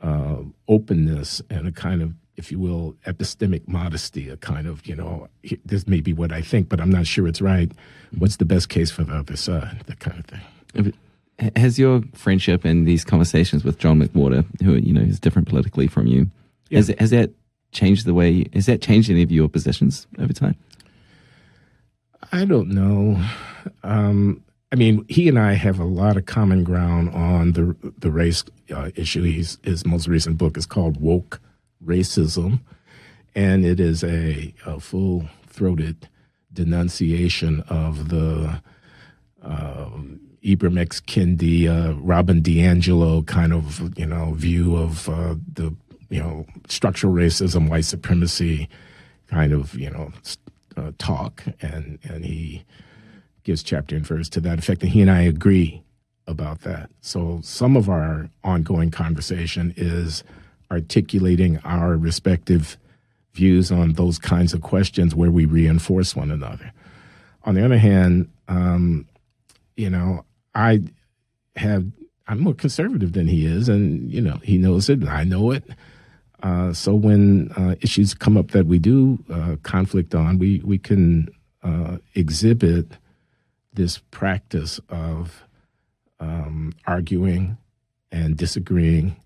[0.00, 0.36] uh,
[0.68, 5.28] openness and a kind of if you will, epistemic modesty, a kind of, you know,
[5.64, 7.70] this may be what I think, but I'm not sure it's right.
[8.16, 9.82] What's the best case for the other side?
[9.86, 10.94] That kind of thing.
[11.56, 15.86] Has your friendship and these conversations with John McWhorter, who, you know, is different politically
[15.86, 16.30] from you,
[16.70, 16.78] yeah.
[16.78, 17.30] has, has that
[17.72, 20.56] changed the way, has that changed any of your positions over time?
[22.32, 23.22] I don't know.
[23.82, 28.10] Um, I mean, he and I have a lot of common ground on the the
[28.10, 28.42] race
[28.74, 29.22] uh, issue.
[29.22, 31.40] He's, his most recent book is called Woke
[31.84, 32.60] racism,
[33.34, 36.08] and it is a, a full throated
[36.52, 38.60] denunciation of the
[39.42, 39.90] uh,
[40.44, 41.00] Ibram X.
[41.00, 45.74] Kendi, uh, Robin DiAngelo kind of you know view of uh, the
[46.10, 48.68] you know structural racism, white supremacy
[49.28, 50.12] kind of you know
[50.76, 52.64] uh, talk, and and he
[53.44, 55.82] gives chapter and verse to that effect, and he and I agree
[56.26, 56.90] about that.
[57.00, 60.22] So some of our ongoing conversation is
[60.72, 62.76] articulating our respective
[63.34, 66.72] views on those kinds of questions where we reinforce one another.
[67.44, 69.06] On the other hand, um,
[69.76, 70.82] you know, I
[71.56, 71.86] have
[72.28, 75.50] I'm more conservative than he is, and you know he knows it, and I know
[75.50, 75.64] it.
[76.42, 80.78] Uh, so when uh, issues come up that we do uh, conflict on, we we
[80.78, 81.28] can
[81.62, 82.86] uh, exhibit
[83.74, 85.44] this practice of
[86.20, 87.56] um, arguing
[88.10, 89.16] and disagreeing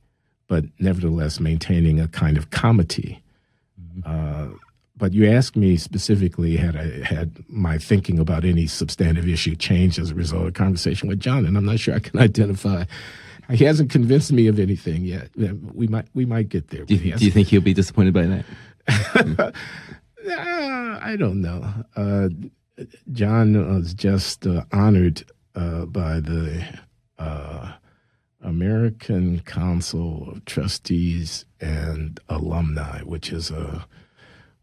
[0.48, 3.22] but nevertheless maintaining a kind of comity.
[3.80, 4.00] Mm-hmm.
[4.04, 4.56] Uh,
[4.96, 9.98] but you asked me specifically had I had my thinking about any substantive issue changed
[9.98, 12.84] as a result of conversation with John, and I'm not sure I can identify.
[13.50, 15.30] He hasn't convinced me of anything yet.
[15.36, 16.84] We might we might get there.
[16.84, 18.44] Do you, do you think he'll be disappointed by that?
[20.28, 21.72] uh, I don't know.
[21.94, 22.28] Uh,
[23.12, 26.64] John was just uh, honored uh, by the
[27.18, 27.72] uh,
[28.46, 33.86] American Council of Trustees and Alumni, which is a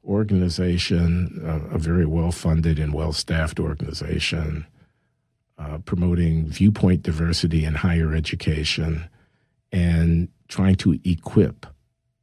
[0.05, 4.65] organization, a, a very well funded and well staffed organization,
[5.57, 9.09] uh, promoting viewpoint diversity in higher education
[9.71, 11.65] and trying to equip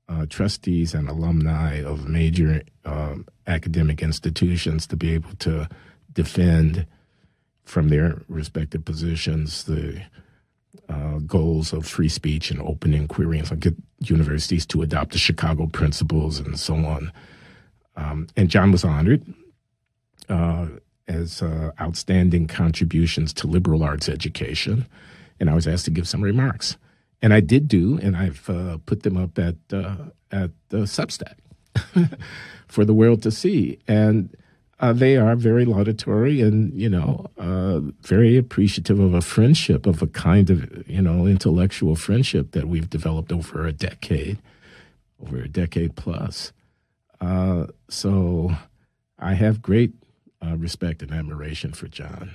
[0.09, 5.68] uh, trustees and alumni of major um, academic institutions to be able to
[6.12, 6.87] defend
[7.64, 10.03] from their respective positions the
[10.88, 15.18] uh, goals of free speech and open inquiry and so get universities to adopt the
[15.18, 17.12] Chicago principles and so on.
[17.96, 19.22] Um, and John was honored
[20.28, 20.68] uh,
[21.09, 24.87] as uh, outstanding contributions to liberal arts education,
[25.38, 26.76] and I was asked to give some remarks.
[27.22, 29.96] And I did do, and I've uh, put them up at uh,
[30.33, 31.35] at Substack
[32.68, 34.35] for the world to see, and
[34.81, 40.03] uh, they are very laudatory and you know uh, very appreciative of a friendship of
[40.03, 44.38] a kind of you know intellectual friendship that we've developed over a decade,
[45.23, 46.53] over a decade plus.
[47.21, 48.51] Uh, so
[49.19, 49.93] I have great
[50.45, 52.31] uh, respect and admiration for John.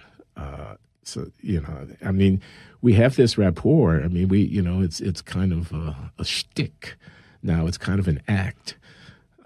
[1.03, 2.41] so you know, I mean
[2.81, 4.03] we have this rapport.
[4.03, 6.95] I mean, we you know it's it's kind of a, a shtick
[7.41, 7.65] now.
[7.65, 8.77] It's kind of an act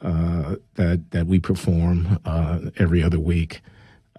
[0.02, 3.62] uh, that that we perform uh, every other week,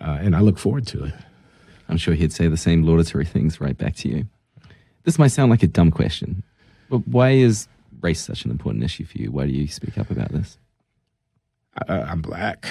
[0.00, 1.14] uh, and I look forward to it.
[1.88, 4.24] I'm sure he'd say the same laudatory things right back to you.
[5.04, 6.42] This might sound like a dumb question,
[6.88, 7.68] but why is
[8.00, 9.30] race such an important issue for you?
[9.30, 10.58] Why do you speak up about this?
[11.88, 12.66] I, I'm black.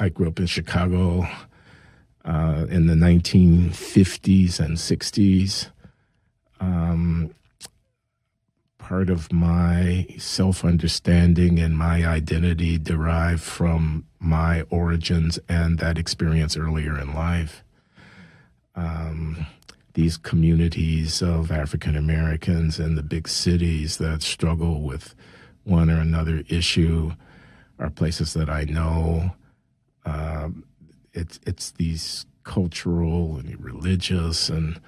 [0.00, 1.26] I grew up in Chicago
[2.24, 5.70] uh, in the 1950s and 60s
[6.60, 7.34] um,
[8.88, 16.56] part of my self understanding and my identity derive from my origins and that experience
[16.56, 17.62] earlier in life.
[18.74, 19.46] Um,
[19.92, 25.14] these communities of African Americans in the big cities that struggle with
[25.64, 27.12] one or another issue
[27.78, 29.32] are places that I know.
[30.06, 30.64] Um,
[31.12, 34.80] it's it's these cultural and religious and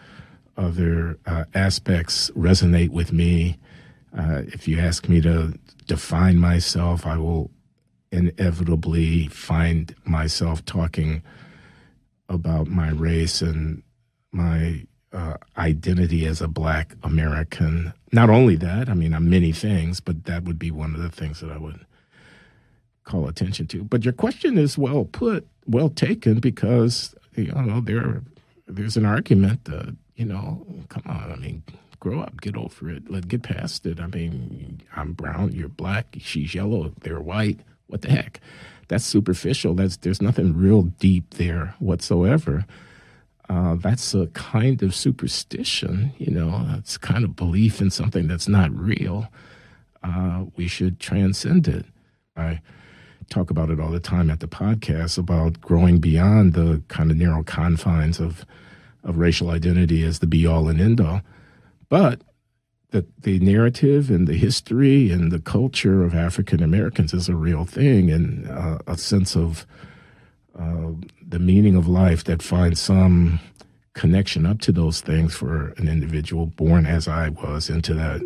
[0.57, 3.59] other uh, aspects resonate with me.
[4.17, 5.55] Uh, if you ask me to
[5.87, 7.51] define myself, I will
[8.13, 11.23] inevitably find myself talking
[12.29, 13.83] about my race and
[14.33, 17.93] my uh, identity as a black American.
[18.13, 21.11] Not only that, I mean, I'm many things, but that would be one of the
[21.11, 21.85] things that I would
[23.05, 23.85] call attention to.
[23.85, 28.23] But your question is well put, well taken, because you know there
[28.67, 31.33] there's an argument that you know, come on.
[31.33, 31.63] I mean,
[32.01, 34.01] grow up, get over it, let get past it.
[34.01, 37.61] I mean, I'm brown, you're black, she's yellow, they're white.
[37.87, 38.41] What the heck?
[38.89, 39.75] That's superficial.
[39.75, 42.67] That's there's nothing real deep there whatsoever.
[43.49, 46.67] Uh, that's a kind of superstition, you know.
[46.79, 49.29] It's kind of belief in something that's not real.
[50.03, 51.85] Uh, we should transcend it.
[52.37, 52.61] I
[53.29, 57.17] talk about it all the time at the podcast about growing beyond the kind of
[57.17, 58.45] narrow confines of
[59.03, 61.23] of racial identity as the be all and end all.
[61.91, 62.23] But
[62.93, 67.67] the, the narrative and the history and the culture of African Americans is a real
[67.67, 69.67] thing, and uh, a sense of
[70.59, 70.93] uh,
[71.27, 73.41] the meaning of life that finds some
[73.93, 78.23] connection up to those things for an individual born as I was into that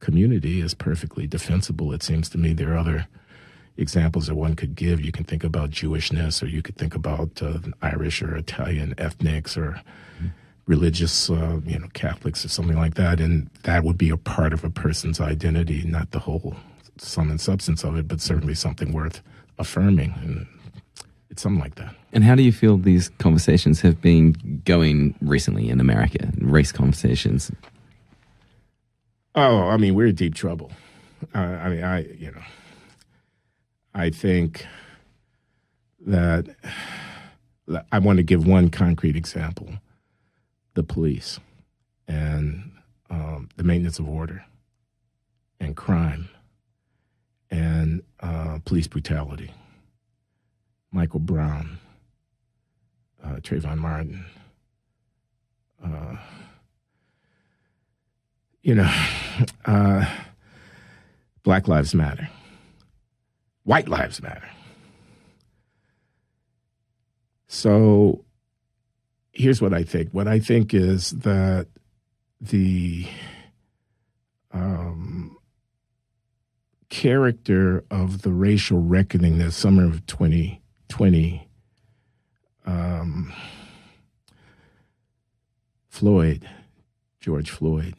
[0.00, 1.92] community is perfectly defensible.
[1.92, 3.06] It seems to me there are other
[3.76, 5.00] examples that one could give.
[5.00, 9.56] You can think about Jewishness, or you could think about uh, Irish or Italian ethnics,
[9.56, 9.80] or
[10.68, 14.52] religious, uh, you know, Catholics or something like that, and that would be a part
[14.52, 16.54] of a person's identity, not the whole
[16.98, 19.22] sum and substance of it, but certainly something worth
[19.58, 20.46] affirming, and
[21.30, 21.94] it's something like that.
[22.12, 27.50] And how do you feel these conversations have been going recently in America, race conversations?
[29.34, 30.70] Oh, I mean, we're in deep trouble.
[31.34, 32.42] Uh, I mean, I, you know,
[33.94, 34.66] I think
[36.06, 36.46] that
[37.92, 39.68] I want to give one concrete example
[40.74, 41.40] the police
[42.06, 42.72] and
[43.10, 44.44] um, the maintenance of order
[45.60, 46.28] and crime
[47.50, 49.52] and uh, police brutality.
[50.90, 51.78] Michael Brown,
[53.22, 54.24] uh, Trayvon Martin,
[55.84, 56.16] uh,
[58.62, 58.90] you know,
[59.66, 60.04] uh,
[61.42, 62.28] Black Lives Matter.
[63.64, 64.48] White lives matter.
[67.48, 68.24] So
[69.38, 70.10] here's what I think.
[70.10, 71.68] What I think is that
[72.40, 73.06] the
[74.52, 75.36] um,
[76.88, 81.48] character of the racial reckoning that summer of 2020
[82.66, 83.32] um,
[85.88, 86.48] Floyd,
[87.20, 87.94] George Floyd,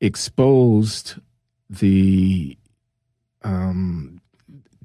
[0.00, 1.14] exposed
[1.70, 2.58] the
[3.42, 4.20] um,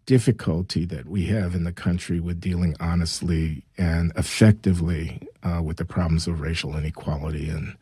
[0.10, 5.86] difficulty that we have in the country with dealing honestly and effectively uh, with the
[5.86, 7.76] problems of racial inequality and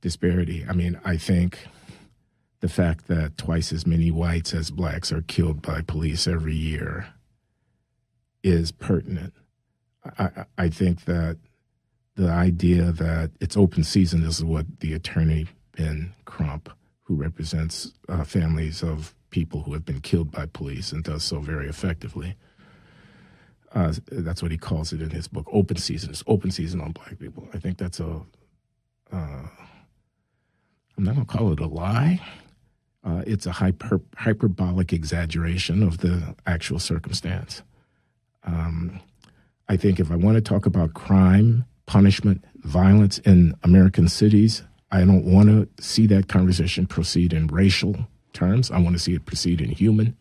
[0.00, 0.64] disparity.
[0.66, 1.66] I mean, I think
[2.60, 7.08] the fact that twice as many whites as blacks are killed by police every year
[8.42, 9.34] is pertinent.
[10.18, 11.36] I, I think that
[12.14, 16.70] the idea that it's open season is what the attorney Ben Crump,
[17.02, 21.40] who represents uh, families of people who have been killed by police and does so
[21.40, 22.36] very effectively.
[23.72, 25.46] Uh, that's what he calls it in his book.
[25.52, 26.10] Open season.
[26.10, 27.48] It's open season on black people.
[27.54, 28.22] I think that's a.
[29.12, 29.48] am uh,
[30.98, 32.20] not going to call it a lie.
[33.02, 37.62] Uh, it's a hyper, hyperbolic exaggeration of the actual circumstance.
[38.44, 39.00] Um,
[39.68, 45.00] I think if I want to talk about crime, punishment, violence in American cities, I
[45.00, 48.70] don't want to see that conversation proceed in racial terms.
[48.70, 50.16] I want to see it proceed in human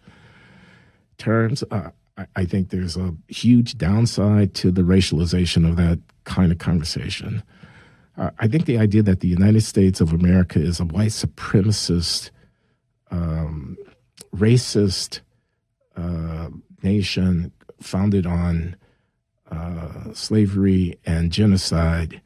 [1.17, 1.63] terms.
[1.69, 6.57] Uh, I, I think there's a huge downside to the racialization of that kind of
[6.57, 7.43] conversation.
[8.17, 12.31] Uh, I think the idea that the United States of America is a white supremacist,
[13.11, 13.77] um,
[14.35, 15.21] racist
[15.95, 16.49] uh,
[16.83, 17.51] nation
[17.81, 18.75] founded on
[19.51, 22.21] uh, slavery and genocide,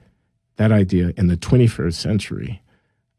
[0.58, 2.62] that idea in the 21st century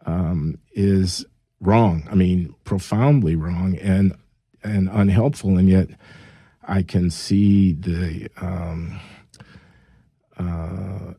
[0.06, 1.24] um, is
[1.66, 2.06] wrong.
[2.10, 4.16] I mean, profoundly wrong and
[4.62, 5.58] and unhelpful.
[5.58, 5.88] And yet,
[6.66, 9.00] I can see the um,
[10.38, 11.14] uh,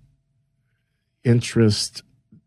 [1.23, 2.03] interest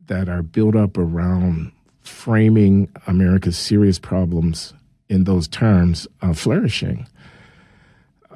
[0.07, 4.73] that are built up around framing America's serious problems
[5.09, 7.07] in those terms uh, flourishing.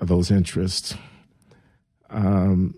[0.00, 0.94] Those interests.
[2.10, 2.74] Um,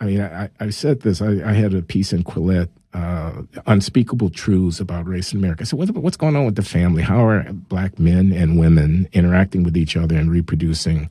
[0.00, 1.20] I mean, I, I said this.
[1.20, 5.66] I, I, had a piece in Quillette uh, unspeakable truths about race in America.
[5.66, 7.02] So, what, what's going on with the family?
[7.02, 11.10] How are black men and women interacting with each other and reproducing,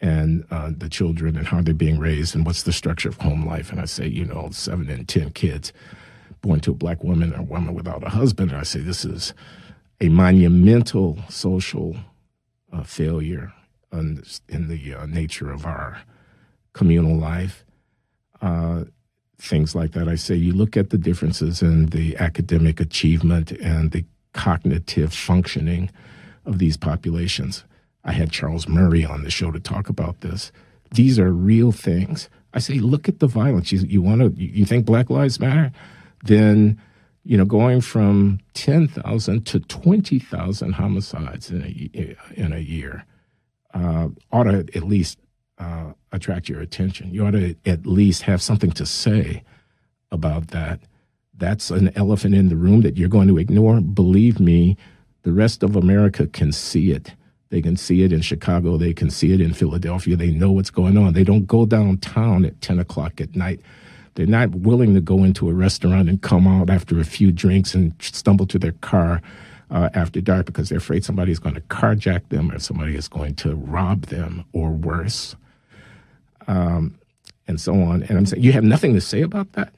[0.00, 3.46] and uh, the children, and how they're being raised, and what's the structure of home
[3.46, 3.72] life?
[3.72, 5.72] And I say, you know, seven and ten kids
[6.42, 8.50] born to a black woman or a woman without a husband.
[8.50, 9.32] And I say, this is
[10.00, 11.96] a monumental social
[12.70, 13.54] uh, failure
[13.90, 16.02] in, in the uh, nature of our
[16.74, 17.64] communal life.
[18.42, 18.84] Uh,
[19.44, 20.08] things like that.
[20.08, 25.90] I say you look at the differences in the academic achievement and the cognitive functioning
[26.44, 27.64] of these populations.
[28.04, 30.52] I had Charles Murray on the show to talk about this.
[30.90, 32.28] These are real things.
[32.52, 33.72] I say, look at the violence.
[33.72, 34.40] You, you want to?
[34.40, 35.72] You think Black Lives Matter?
[36.22, 36.80] Then,
[37.24, 43.04] you know, going from ten thousand to twenty thousand homicides in a in a year
[43.74, 45.18] uh, ought to at least
[45.58, 47.12] uh, attract your attention.
[47.12, 49.42] You ought to at least have something to say
[50.10, 50.80] about that.
[51.36, 53.80] That's an elephant in the room that you're going to ignore.
[53.80, 54.76] Believe me,
[55.22, 57.14] the rest of America can see it.
[57.50, 58.76] They can see it in Chicago.
[58.76, 60.16] They can see it in Philadelphia.
[60.16, 61.12] They know what's going on.
[61.12, 63.60] They don't go downtown at 10 o'clock at night.
[64.14, 67.74] They're not willing to go into a restaurant and come out after a few drinks
[67.74, 69.20] and stumble to their car
[69.70, 73.08] uh, after dark because they're afraid somebody is going to carjack them or somebody is
[73.08, 75.34] going to rob them or worse
[76.46, 76.98] um,
[77.46, 78.02] and so on.
[78.04, 79.72] And I'm saying, you have nothing to say about that?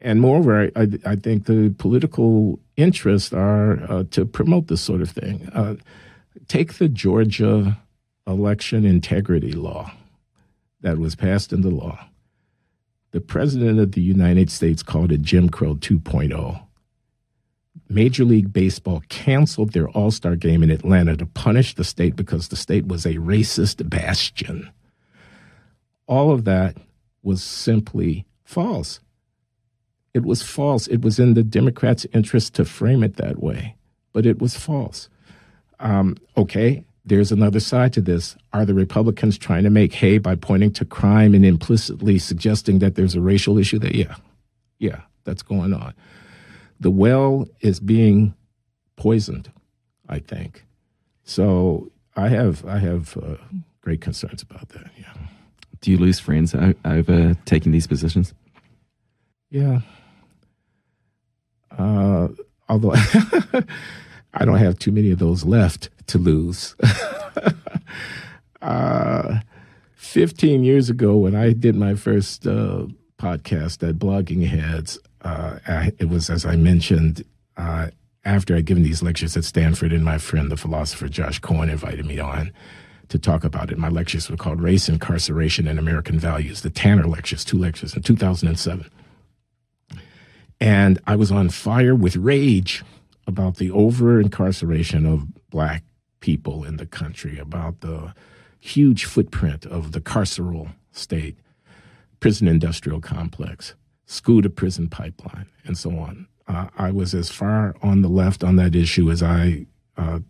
[0.00, 5.10] And moreover, I, I think the political interests are uh, to promote this sort of
[5.10, 5.48] thing.
[5.52, 5.76] Uh,
[6.48, 7.78] take the Georgia
[8.26, 9.92] election integrity law
[10.80, 12.06] that was passed into law.
[13.12, 16.62] The President of the United States called it Jim Crow 2.0.
[17.88, 22.48] Major League Baseball canceled their All Star game in Atlanta to punish the state because
[22.48, 24.70] the state was a racist bastion
[26.10, 26.76] all of that
[27.22, 28.98] was simply false.
[30.12, 30.88] It was false.
[30.88, 33.76] It was in the Democrats' interest to frame it that way,
[34.12, 35.08] but it was false.
[35.78, 38.36] Um, okay, there's another side to this.
[38.52, 42.96] Are the Republicans trying to make hay by pointing to crime and implicitly suggesting that
[42.96, 43.94] there's a racial issue there?
[43.94, 44.16] Yeah,
[44.78, 45.94] yeah, that's going on.
[46.80, 48.34] The well is being
[48.96, 49.52] poisoned,
[50.08, 50.66] I think.
[51.22, 53.36] So I have I have uh,
[53.80, 54.90] great concerns about that.
[54.98, 55.14] Yeah
[55.80, 56.54] do you lose friends
[56.84, 58.34] over taking these positions?
[59.50, 59.80] Yeah.
[61.76, 62.28] Uh,
[62.68, 62.92] although
[64.34, 66.76] I don't have too many of those left to lose.
[68.62, 69.40] uh,
[69.94, 72.86] 15 years ago, when I did my first uh,
[73.18, 77.24] podcast at Bloggingheads, uh, I, it was, as I mentioned,
[77.56, 77.88] uh,
[78.24, 82.06] after I'd given these lectures at Stanford, and my friend, the philosopher Josh Cohen, invited
[82.06, 82.52] me on
[83.10, 83.78] to talk about it.
[83.78, 88.02] My lectures were called Race, Incarceration, and American Values, the Tanner Lectures, two lectures in
[88.02, 88.90] 2007.
[90.60, 92.82] And I was on fire with rage
[93.26, 95.82] about the over incarceration of black
[96.20, 98.14] people in the country about the
[98.60, 101.36] huge footprint of the carceral state,
[102.20, 103.74] prison industrial complex,
[104.06, 106.26] school to prison pipeline, and so on.
[106.46, 110.20] Uh, I was as far on the left on that issue as I uh,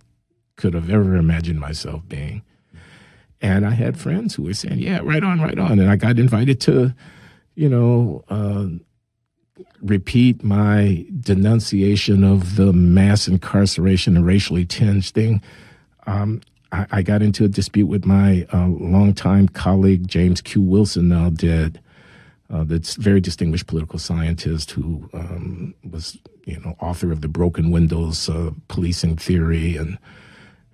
[0.56, 2.42] could have ever imagined myself being.
[3.42, 6.18] And I had friends who were saying, "Yeah, right on, right on." And I got
[6.18, 6.94] invited to,
[7.54, 8.66] you know, uh,
[9.80, 15.42] repeat my denunciation of the mass incarceration and racially tinged thing.
[16.06, 20.62] Um, I, I, got into a dispute with my uh, longtime colleague James Q.
[20.62, 21.80] Wilson, now dead.
[22.52, 27.70] Uh, that's very distinguished political scientist who um, was, you know, author of the Broken
[27.70, 29.98] Windows uh, policing theory and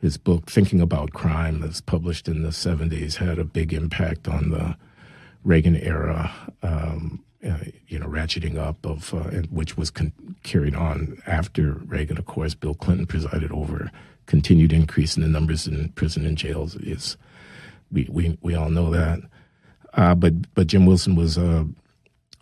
[0.00, 4.50] his book Thinking About Crime, that's published in the 70s, had a big impact on
[4.50, 4.76] the
[5.44, 6.32] Reagan era,
[6.62, 12.18] um, uh, you know, ratcheting up of uh, which was con- carried on after Reagan.
[12.18, 13.90] Of course, Bill Clinton presided over
[14.26, 16.74] continued increase in the numbers in prison and jails.
[16.76, 17.16] Is
[17.92, 19.20] we we we all know that.
[19.94, 21.66] Uh, but but Jim Wilson was a,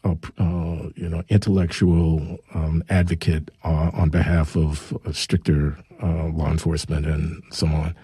[0.02, 7.06] a uh, you know intellectual um, advocate uh, on behalf of stricter uh, law enforcement
[7.06, 7.94] and so on.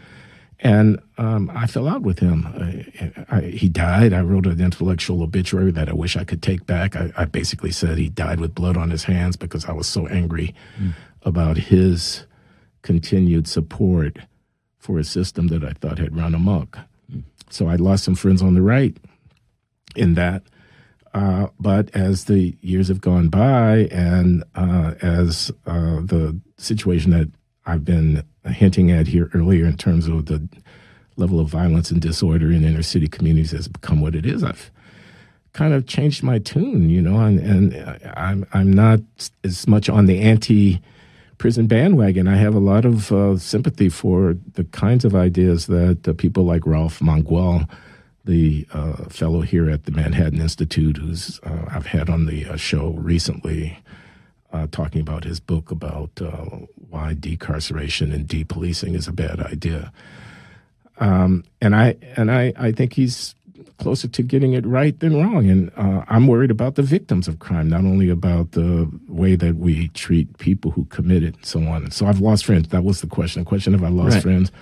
[0.62, 2.46] And um, I fell out with him.
[2.46, 4.12] I, I, he died.
[4.12, 6.96] I wrote an intellectual obituary that I wish I could take back.
[6.96, 10.06] I, I basically said he died with blood on his hands because I was so
[10.08, 10.92] angry mm.
[11.22, 12.26] about his
[12.82, 14.18] continued support
[14.78, 16.78] for a system that I thought had run amok.
[17.10, 17.22] Mm.
[17.48, 18.96] So I lost some friends on the right
[19.96, 20.42] in that.
[21.12, 27.28] Uh, but as the years have gone by and uh, as uh, the situation that
[27.66, 30.46] I've been hinting at here earlier in terms of the
[31.16, 34.42] level of violence and disorder in inner city communities has become what it is.
[34.42, 34.70] I've
[35.52, 39.00] kind of changed my tune, you know, and, and I'm I'm not
[39.44, 40.80] as much on the anti
[41.38, 42.28] prison bandwagon.
[42.28, 46.44] I have a lot of uh, sympathy for the kinds of ideas that uh, people
[46.44, 47.68] like Ralph Mangual,
[48.26, 52.56] the uh, fellow here at the Manhattan Institute, who's uh, I've had on the uh,
[52.56, 53.78] show recently,
[54.52, 56.10] uh, talking about his book about
[56.90, 59.92] why decarceration and depolicing is a bad idea.
[60.98, 63.34] Um, and I and I, I think he's
[63.78, 65.48] closer to getting it right than wrong.
[65.48, 69.56] And uh, I'm worried about the victims of crime, not only about the way that
[69.56, 71.90] we treat people who commit it and so on.
[71.90, 72.68] So I've lost friends.
[72.68, 73.42] That was the question.
[73.42, 74.22] The question have I lost right.
[74.22, 74.52] friends?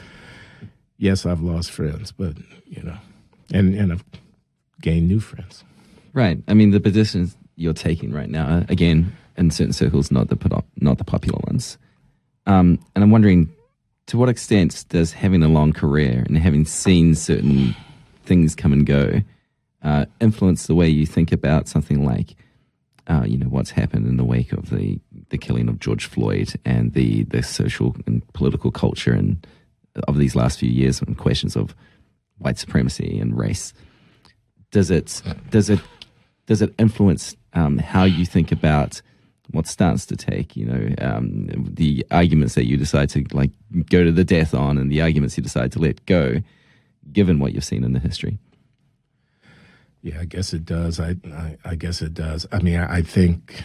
[0.97, 2.35] Yes, I've lost friends, but
[2.67, 2.97] you know,
[3.53, 4.05] and and I've
[4.81, 5.65] gained new friends.
[6.13, 6.39] Right.
[6.49, 10.99] I mean, the positions you're taking right now, again, in certain circles, not the not
[10.99, 11.79] the popular ones.
[12.47, 13.51] Um, and I'm wondering,
[14.07, 17.75] to what extent does having a long career and having seen certain
[18.25, 19.21] things come and go
[19.83, 22.35] uh, influence the way you think about something like,
[23.07, 26.55] uh, you know, what's happened in the wake of the, the killing of George Floyd
[26.65, 29.47] and the, the social and political culture and
[30.07, 31.75] of these last few years and questions of
[32.39, 33.73] white supremacy and race.
[34.71, 35.81] Does it does it
[36.47, 39.01] does it influence um, how you think about
[39.51, 43.51] what stance to take, you know, um, the arguments that you decide to like
[43.91, 46.37] go to the death on and the arguments you decide to let go,
[47.13, 48.39] given what you've seen in the history.
[50.03, 51.01] Yeah, I guess it does.
[51.01, 52.47] I, I, I guess it does.
[52.53, 53.63] I mean, I, I think.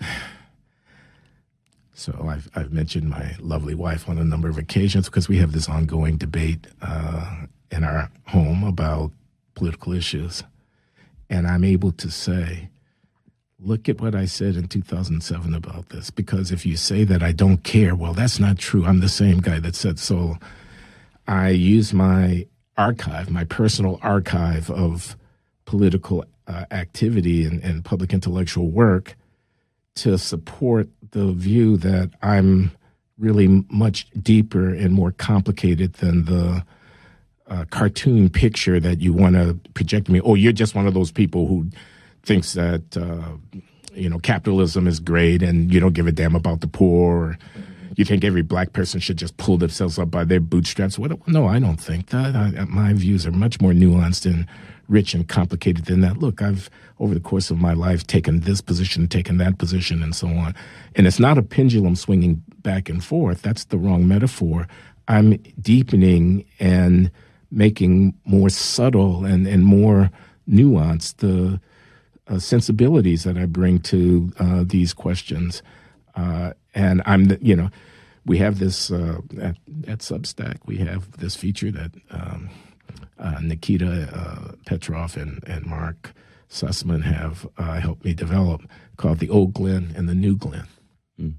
[1.96, 5.52] So I've I've mentioned my lovely wife on a number of occasions because we have
[5.52, 9.12] this ongoing debate uh, in our home about
[9.54, 10.42] political issues,
[11.30, 12.68] and I'm able to say
[13.64, 16.10] look at what I said in 2007 about this.
[16.10, 18.84] Because if you say that I don't care, well, that's not true.
[18.84, 20.36] I'm the same guy that said so.
[21.26, 22.46] I use my
[22.76, 25.16] archive, my personal archive of
[25.64, 29.16] political uh, activity and, and public intellectual work
[29.96, 32.72] to support the view that I'm
[33.18, 36.64] really much deeper and more complicated than the
[37.46, 40.20] uh, cartoon picture that you want to project me.
[40.20, 41.68] Oh, you're just one of those people who
[42.24, 43.36] thinks that uh,
[43.92, 47.38] you know capitalism is great and you don't give a damn about the poor.
[47.96, 50.98] You think every black person should just pull themselves up by their bootstraps?
[50.98, 51.26] What?
[51.28, 52.34] No, I don't think that.
[52.34, 54.46] I, my views are much more nuanced and
[54.88, 56.18] rich and complicated than that.
[56.18, 56.68] Look, I've
[56.98, 60.54] over the course of my life taken this position, taken that position, and so on.
[60.94, 63.42] And it's not a pendulum swinging back and forth.
[63.42, 64.68] That's the wrong metaphor.
[65.08, 67.10] I'm deepening and
[67.50, 70.10] making more subtle and, and more
[70.48, 71.60] nuanced the
[72.28, 75.62] uh, sensibilities that I bring to uh, these questions.
[76.14, 77.70] Uh, and I'm, you know,
[78.26, 79.56] we have this uh, at,
[79.86, 80.58] at, Substack.
[80.66, 82.48] We have this feature that um,
[83.18, 86.14] uh, Nikita uh, Petrov and, and Mark
[86.48, 87.46] Sussman have
[87.80, 88.62] helped me develop
[88.96, 90.68] called the Old Glenn and the New Glenn.
[91.20, 91.34] Mm.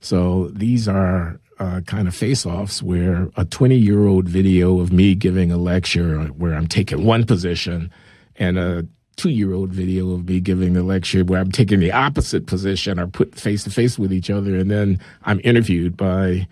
[0.00, 4.92] So these are uh, kind of face offs where a 20 year old video of
[4.92, 7.92] me giving a lecture where I'm taking one position
[8.36, 8.86] and a
[9.20, 12.98] two year old video of me giving a lecture where I'm taking the opposite position
[12.98, 14.56] are put face to face with each other.
[14.56, 16.48] And then I'm interviewed by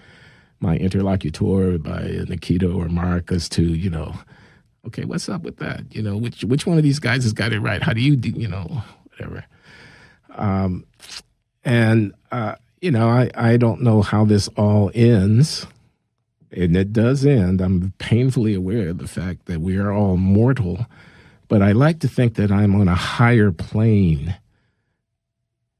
[0.60, 4.14] my interlocutor, by Nikita or Mark, as to, you know,
[4.86, 5.80] okay, what's up with that?
[5.94, 7.82] You know, which which one of these guys has got it right?
[7.82, 9.46] How do you, do, you know, whatever.
[10.34, 10.84] Um,
[11.64, 15.66] and uh, you know, I, I don't know how this all ends.
[16.50, 17.60] And it does end.
[17.60, 20.86] I'm painfully aware of the fact that we are all mortal.
[21.48, 24.36] But I like to think that I'm on a higher plane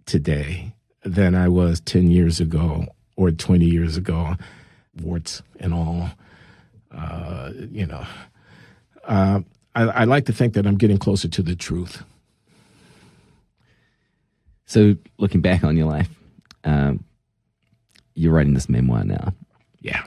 [0.07, 4.35] today than I was 10 years ago or 20 years ago,
[5.03, 6.11] warts and all.
[6.91, 8.05] Uh, you know,
[9.05, 9.41] uh,
[9.75, 12.03] I, I like to think that I'm getting closer to the truth.
[14.65, 16.09] So, looking back on your life,
[16.65, 17.05] um,
[18.15, 19.33] you're writing this memoir now.
[19.81, 20.05] Yeah.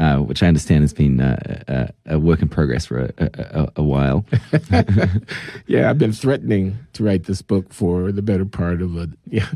[0.00, 3.72] Uh, which I understand has been uh, a, a, work in progress for a, a,
[3.76, 4.24] a while.
[5.66, 9.10] yeah, I've been threatening to write this book for the better part of a.
[9.26, 9.46] Yeah,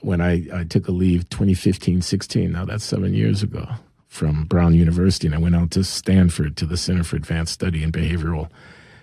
[0.00, 3.66] when I, I took a leave 2015 16, now that's seven years ago,
[4.08, 7.82] from Brown University, and I went out to Stanford to the Center for Advanced Study
[7.82, 8.48] in Behavioral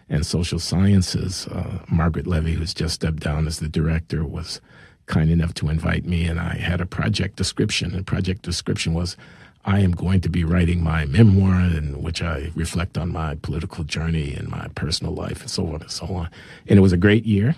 [0.10, 1.46] and Social Sciences.
[1.46, 4.60] Uh, Margaret Levi, who's just stepped down as the director, was
[5.06, 7.94] kind enough to invite me, and I had a project description.
[7.94, 9.16] And project description was,
[9.64, 13.84] I am going to be writing my memoir in which I reflect on my political
[13.84, 16.30] journey and my personal life and so on and so on.
[16.68, 17.56] And it was a great year.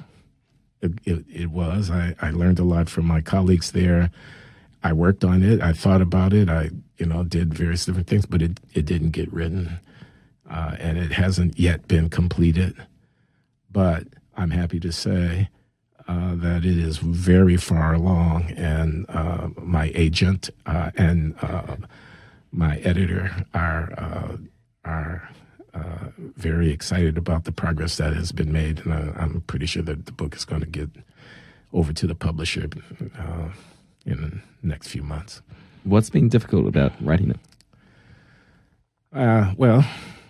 [0.82, 1.90] It, it, it was.
[1.90, 4.12] I, I learned a lot from my colleagues there.
[4.84, 5.62] I worked on it.
[5.62, 6.50] I thought about it.
[6.50, 9.80] I, you know, did various different things, but it, it didn't get written.
[10.50, 12.76] Uh, and it hasn't yet been completed.
[13.72, 15.48] But I'm happy to say
[16.08, 21.76] uh, that it is very far along, and uh, my agent uh, and uh,
[22.52, 24.38] my editor are uh,
[24.86, 25.30] are
[26.36, 30.12] very excited about the progress that has been made, and I'm pretty sure that the
[30.12, 30.90] book is going to get
[31.72, 32.70] over to the publisher
[34.06, 35.42] in the next few months.
[35.84, 37.40] What's been difficult about writing it?
[39.58, 39.86] well,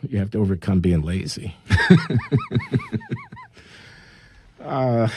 [0.08, 1.56] you have to overcome being lazy.
[4.64, 5.10] uh,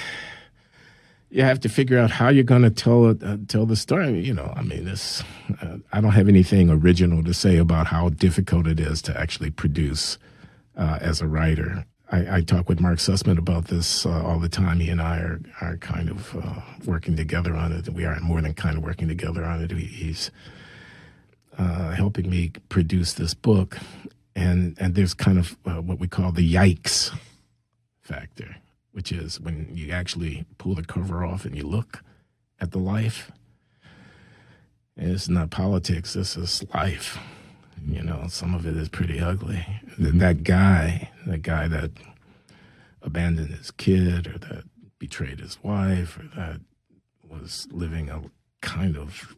[1.30, 4.20] you have to figure out how you're going to tell uh, tell the story.
[4.20, 5.22] You know, I mean, this.
[5.60, 9.50] Uh, I don't have anything original to say about how difficult it is to actually
[9.50, 10.18] produce
[10.76, 11.84] uh, as a writer.
[12.12, 14.78] I, I, talk with Mark Sussman about this uh, all the time.
[14.78, 17.88] He and I are are kind of uh, working together on it.
[17.88, 19.72] We are more than kind of working together on it.
[19.72, 20.30] he's
[21.58, 23.78] uh, helping me produce this book,
[24.36, 27.10] and and there's kind of what we call the yikes
[28.02, 28.56] factor
[28.96, 32.02] which is when you actually pull the cover off and you look
[32.58, 33.30] at the life.
[34.96, 37.18] It's not politics, this is life.
[37.86, 39.66] You know, some of it is pretty ugly.
[39.98, 40.16] Mm-hmm.
[40.16, 41.90] That guy, that guy that
[43.02, 44.64] abandoned his kid or that
[44.98, 46.62] betrayed his wife or that
[47.28, 48.22] was living a
[48.62, 49.36] kind of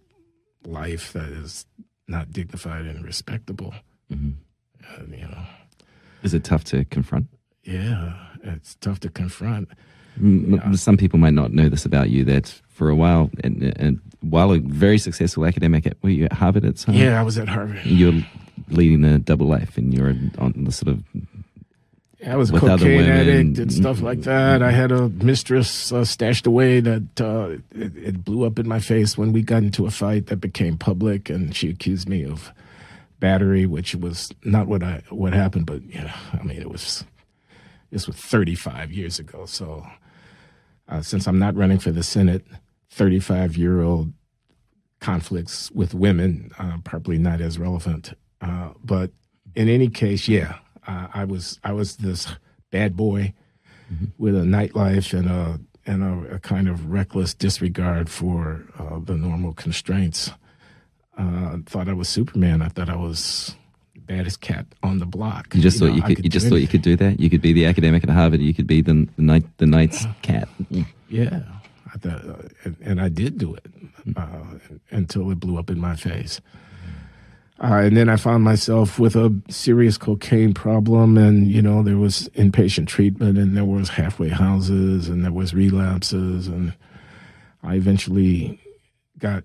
[0.65, 1.67] life that is
[2.07, 3.75] not dignified and respectable.
[4.09, 4.31] Mm-hmm.
[4.89, 5.43] Uh, you know,
[6.23, 7.27] is it tough to confront?
[7.65, 9.69] Yeah, it's tough to confront.
[10.75, 14.53] Some people might not know this about you that for a while, and, and while
[14.53, 16.95] a very successful academic, at, were you at Harvard at some?
[16.95, 17.85] Yeah, I was at Harvard.
[17.85, 18.23] You're
[18.69, 21.05] leading a double life, and you're on the sort of.
[22.27, 24.61] I was a cocaine addict and stuff like that.
[24.61, 28.81] I had a mistress uh, stashed away that uh, it, it blew up in my
[28.81, 32.53] face when we got into a fight that became public, and she accused me of
[33.21, 37.05] battery, which was not what I what happened, but you know, I mean, it was
[37.91, 39.47] this was 35 years ago.
[39.47, 39.87] So
[40.89, 42.45] uh, since I'm not running for the Senate,
[42.91, 44.13] 35 year old
[45.01, 48.15] conflicts with women uh, probably not as relevant.
[48.41, 49.11] Uh, but
[49.55, 52.29] in any case, yeah, I was I was this
[52.71, 53.35] bad boy
[53.93, 54.07] mm-hmm.
[54.17, 59.15] with a nightlife and a and a, a kind of reckless disregard for uh, the
[59.15, 60.31] normal constraints.
[61.17, 62.63] Uh, thought I was Superman.
[62.63, 63.57] I thought I was
[64.09, 65.55] baddest cat on the block.
[65.55, 66.25] You just you thought know, you could, could.
[66.25, 67.21] You just thought you could do that.
[67.21, 68.41] You could be the academic at Harvard.
[68.41, 70.49] You could be the the night the night's cat.
[71.09, 71.43] Yeah,
[71.95, 73.67] I thought, uh, and, and, I did do it
[74.17, 74.59] uh,
[74.91, 76.41] until it blew up in my face.
[77.61, 81.99] Uh, and then I found myself with a serious cocaine problem, and you know there
[81.99, 86.75] was inpatient treatment, and there was halfway houses, and there was relapses, and
[87.63, 88.61] I eventually
[89.19, 89.45] got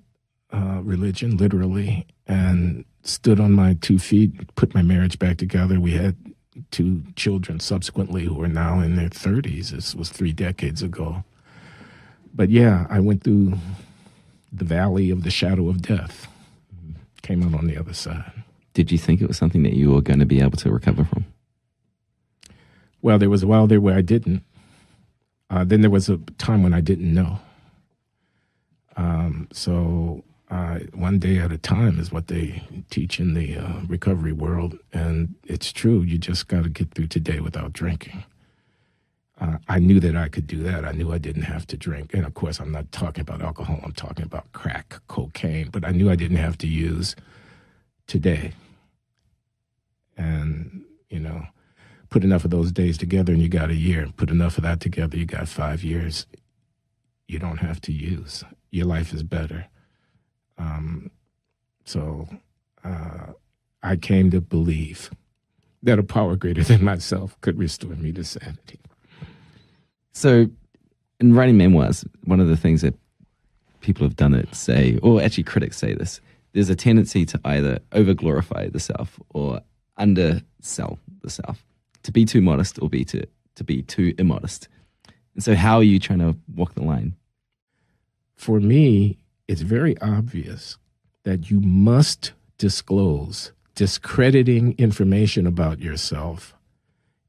[0.51, 5.79] uh, religion literally, and stood on my two feet, put my marriage back together.
[5.79, 6.15] We had
[6.71, 9.69] two children subsequently who are now in their 30s.
[9.69, 11.23] This was three decades ago.
[12.33, 13.53] But yeah, I went through
[14.51, 16.27] the valley of the shadow of death.
[17.21, 18.31] came out on the other side.
[18.73, 21.03] Did you think it was something that you were going to be able to recover
[21.05, 21.25] from?
[23.01, 24.43] Well, there was a while there where I didn't.
[25.49, 27.39] Uh, then there was a time when I didn't know.
[28.95, 30.23] Um, so
[30.53, 34.77] uh, one day at a time is what they teach in the uh, recovery world,
[34.93, 36.01] and it's true.
[36.01, 38.23] You just got to get through today without drinking.
[39.41, 40.85] Uh, I knew that I could do that.
[40.85, 43.79] I knew I didn't have to drink, and of course, I'm not talking about alcohol.
[43.83, 45.69] I'm talking about crack, cocaine.
[45.71, 47.15] But I knew I didn't have to use
[48.05, 48.53] today,
[50.15, 51.47] and you know
[52.11, 54.07] put enough of those days together and you got a year.
[54.17, 56.27] Put enough of that together, you got five years.
[57.27, 58.43] You don't have to use.
[58.69, 59.65] Your life is better.
[60.57, 61.09] Um,
[61.85, 62.27] so
[62.83, 63.33] uh,
[63.81, 65.11] I came to believe
[65.83, 68.79] that a power greater than myself could restore me to sanity.
[70.13, 70.47] So,
[71.19, 72.95] in writing memoirs, one of the things that
[73.81, 76.21] people have done it say, or actually critics say this,
[76.53, 79.61] there's a tendency to either over glorify the self or
[79.97, 81.65] undersell the self
[82.03, 83.25] to be too modest or be to,
[83.55, 84.67] to be too immodest.
[85.33, 87.15] And so, how are you trying to walk the line?
[88.35, 89.17] For me,
[89.47, 90.77] it's very obvious
[91.23, 96.53] that you must disclose discrediting information about yourself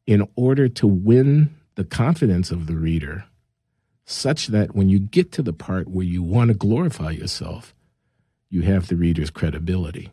[0.07, 3.25] in order to win the confidence of the reader,
[4.05, 7.75] such that when you get to the part where you want to glorify yourself,
[8.51, 10.13] you have the reader's credibility.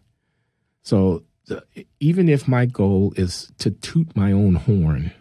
[0.82, 1.24] So
[2.00, 5.12] even if my goal is to toot my own horn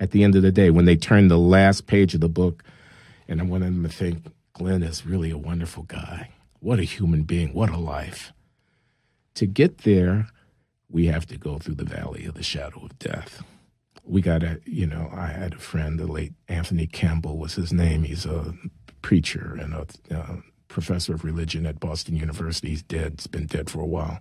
[0.00, 2.64] at the end of the day, when they turn the last page of the book,
[3.28, 4.24] and I want them to think,
[4.60, 6.32] Glenn is really a wonderful guy.
[6.58, 7.54] What a human being.
[7.54, 8.30] What a life.
[9.36, 10.28] To get there,
[10.90, 13.42] we have to go through the valley of the shadow of death.
[14.04, 17.72] We got to, you know, I had a friend, the late Anthony Campbell was his
[17.72, 18.02] name.
[18.02, 18.52] He's a
[19.00, 20.36] preacher and a uh,
[20.68, 22.68] professor of religion at Boston University.
[22.68, 24.20] He's dead, he's been dead for a while.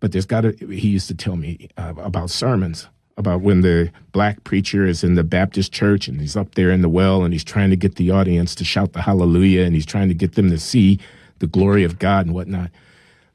[0.00, 2.88] But there's got to, he used to tell me uh, about sermons,
[3.18, 6.82] about when the black preacher is in the Baptist church and he's up there in
[6.82, 9.84] the well and he's trying to get the audience to shout the hallelujah and he's
[9.84, 10.98] trying to get them to see
[11.40, 12.70] the glory of God and whatnot.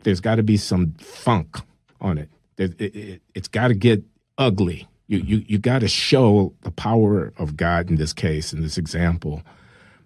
[0.04, 1.58] There's got to be some funk
[2.00, 2.30] on it.
[2.58, 4.02] it, it, it it's got to get
[4.38, 4.88] ugly.
[5.08, 8.78] You, you, you got to show the power of God in this case, in this
[8.78, 9.44] example,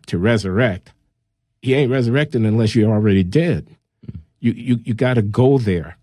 [0.07, 0.91] to resurrect.
[1.61, 3.67] He ain't resurrecting unless you're already dead.
[4.39, 5.97] You, you, you got to go there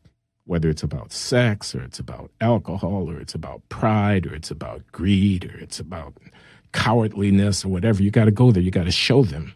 [0.47, 4.83] whether it's about sex or it's about alcohol or it's about pride or it's about
[4.93, 6.15] greed or it's about
[6.73, 8.03] cowardliness or whatever.
[8.03, 8.63] You got to go there.
[8.63, 9.55] You got to show them.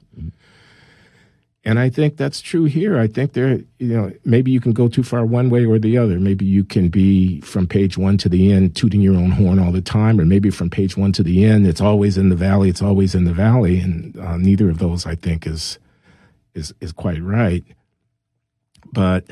[1.65, 2.99] And I think that's true here.
[2.99, 5.99] I think there, you know, maybe you can go too far one way or the
[5.99, 6.19] other.
[6.19, 9.73] Maybe you can be from page one to the end, tooting your own horn all
[9.73, 12.71] the time, or maybe from page one to the end, it's always in the valley.
[12.71, 15.79] It's always in the valley, and uh, neither of those, I think, is
[16.55, 17.65] is is quite right.
[18.93, 19.27] But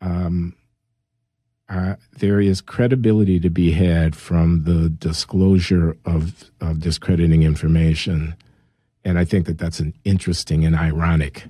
[0.00, 0.54] um,
[1.68, 8.36] uh, there is credibility to be had from the disclosure of, of discrediting information.
[9.04, 11.44] And I think that that's an interesting and ironic,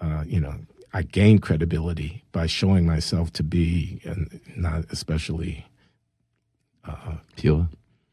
[0.00, 0.54] uh, you know,
[0.92, 5.66] I gain credibility by showing myself to be and not especially
[6.84, 7.68] uh, pure.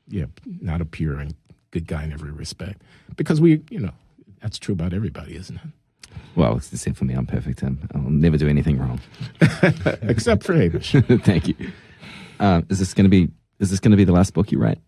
[0.07, 1.33] Yeah, not a pure and
[1.71, 2.81] good guy in every respect.
[3.15, 3.93] Because we, you know,
[4.41, 5.67] that's true about everybody, isn't it?
[6.35, 7.87] Well, except for me, I'm perfect, Tim.
[7.93, 8.99] I'll never do anything wrong,
[10.01, 10.91] except for Hamish.
[11.23, 11.55] Thank you.
[12.39, 13.29] Uh, is this going to be?
[13.59, 14.79] Is this going to be the last book you write?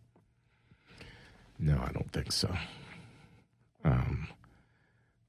[1.59, 2.53] No, I don't think so.
[3.83, 4.27] Um,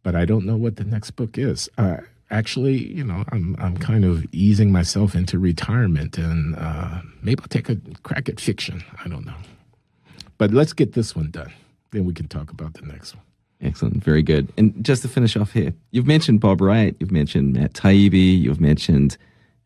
[0.03, 1.69] but I don't know what the next book is.
[1.79, 1.99] Uh,
[2.31, 7.49] actually, you know, I'm I'm kind of easing myself into retirement, and uh, maybe I'll
[7.49, 8.83] take a crack at fiction.
[9.05, 9.37] I don't know.
[10.37, 11.53] But let's get this one done.
[11.91, 13.25] Then we can talk about the next one.
[13.61, 14.53] Excellent, very good.
[14.57, 18.61] And just to finish off here, you've mentioned Bob Wright, you've mentioned Matt Taibbi, you've
[18.61, 19.17] mentioned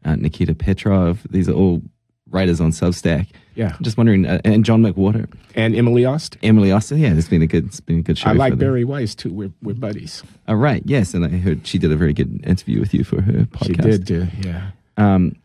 [0.05, 1.27] uh, Nikita Petrov.
[1.31, 1.83] These are all
[2.31, 3.29] writers on Substack.
[3.55, 6.39] Yeah, I'm just wondering, uh, and John McWhorter and Emily Oster.
[6.43, 8.31] Emily Oster, yeah, it's been a good, it's been a good show.
[8.31, 9.31] I like Bari Weiss too.
[9.31, 10.23] We're we're buddies.
[10.49, 13.21] All right, yes, and I heard she did a very good interview with you for
[13.21, 13.67] her podcast.
[13.67, 14.71] She did, do, yeah.
[14.97, 15.37] Um,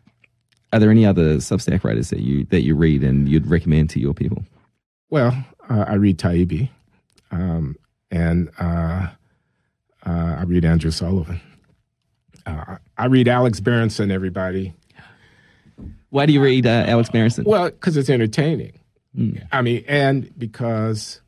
[0.72, 4.00] are there any other Substack writers that you that you read and you'd recommend to
[4.00, 4.42] your people?
[5.10, 6.70] Well, uh, I read Taibbi.
[7.30, 7.76] Um,
[8.10, 9.08] and uh,
[10.06, 11.40] uh, I read Andrew Sullivan.
[12.46, 14.10] Uh, I read Alex Berenson.
[14.10, 14.74] Everybody.
[16.10, 17.44] Why do you read uh, Alex Berenson?
[17.44, 18.78] Well, because it's entertaining.
[19.16, 19.46] Mm.
[19.52, 21.20] I mean, and because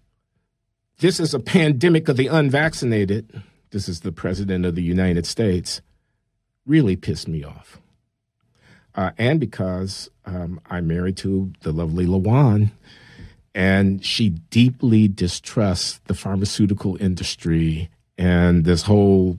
[1.00, 3.42] this is a pandemic of the unvaccinated.
[3.70, 5.80] This is the president of the United States.
[6.66, 7.80] Really pissed me off.
[8.94, 12.72] Uh, and because um, I'm married to the lovely Lawan,
[13.54, 19.38] and she deeply distrusts the pharmaceutical industry and this whole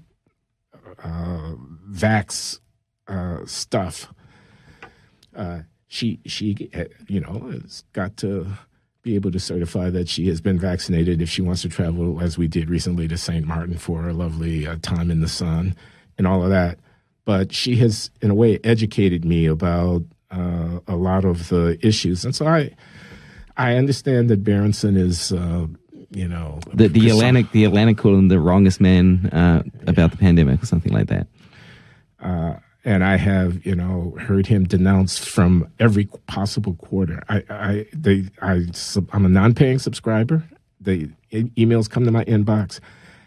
[1.03, 1.53] uh,
[1.89, 2.59] vax
[3.07, 4.13] uh, stuff.
[5.35, 6.69] Uh, she she
[7.07, 8.47] you know has got to
[9.01, 12.37] be able to certify that she has been vaccinated if she wants to travel, as
[12.37, 13.45] we did recently to St.
[13.45, 15.75] Martin for a lovely uh, time in the sun
[16.17, 16.77] and all of that.
[17.25, 22.23] But she has, in a way, educated me about uh, a lot of the issues,
[22.25, 22.71] and so I
[23.57, 25.31] I understand that Berenson is.
[25.31, 25.67] Uh,
[26.13, 30.17] you know, the the Atlantic the Atlantic called him the wrongest man uh, about the
[30.17, 31.27] pandemic or something like that.
[32.19, 37.23] Uh, and I have, you know, heard him denounced from every possible quarter.
[37.29, 38.65] I, I, they, I,
[39.13, 40.43] I'm a non-paying subscriber.
[40.79, 42.79] The emails come to my inbox,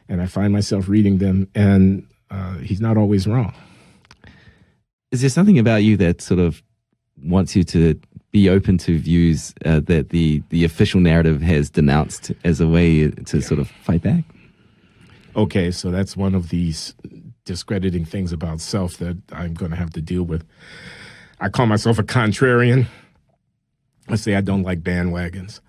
[0.08, 3.54] and I find myself reading them, and uh, he's not always wrong.
[5.12, 6.62] Is there something about you that sort of
[7.22, 8.00] wants you to
[8.34, 13.08] be open to views uh, that the the official narrative has denounced as a way
[13.08, 13.44] to yeah.
[13.44, 14.24] sort of fight back?
[15.36, 16.94] Okay, so that's one of these
[17.44, 20.44] discrediting things about self that I'm going to have to deal with.
[21.38, 22.86] I call myself a contrarian.
[24.08, 25.60] I say I don't like bandwagons.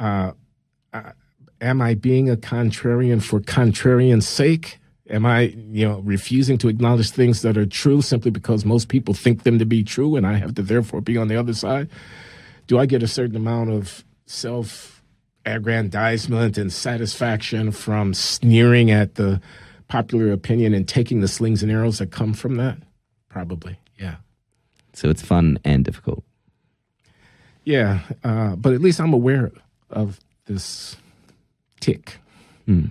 [0.00, 0.32] Uh,
[1.60, 4.80] am I being a contrarian for contrarian's sake?
[5.10, 9.12] Am I, you know, refusing to acknowledge things that are true simply because most people
[9.12, 11.90] think them to be true and I have to therefore be on the other side?
[12.66, 15.02] Do I get a certain amount of self
[15.44, 19.42] aggrandizement and satisfaction from sneering at the
[19.88, 22.78] popular opinion and taking the slings and arrows that come from that?
[23.28, 24.16] Probably, yeah.
[24.94, 26.24] So it's fun and difficult.
[27.64, 29.52] Yeah, uh, but at least I'm aware
[29.90, 30.96] of this
[31.80, 32.18] tic.
[32.66, 32.86] Hmm.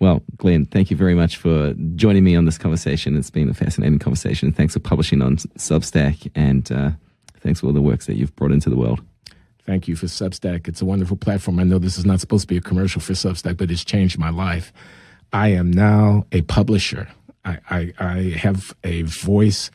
[0.00, 3.18] Well, Glenn, thank you very much for joining me on this conversation.
[3.18, 4.50] It's been a fascinating conversation.
[4.50, 6.90] Thanks for publishing on Substack, and uh,
[7.40, 9.02] thanks for all the works that you've brought into the world.
[9.66, 10.68] Thank you for Substack.
[10.68, 11.60] It's a wonderful platform.
[11.60, 14.18] I know this is not supposed to be a commercial for Substack, but it's changed
[14.18, 14.72] my life.
[15.34, 17.06] I am now a publisher.
[17.44, 19.70] I, I, I have a voice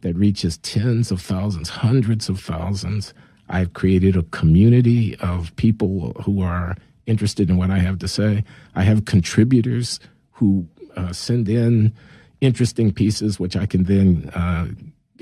[0.00, 3.12] that reaches tens of thousands, hundreds of thousands.
[3.50, 8.44] I've created a community of people who are interested in what I have to say.
[8.74, 10.00] I have contributors
[10.32, 11.92] who uh, send in
[12.40, 14.68] interesting pieces, which I can then uh,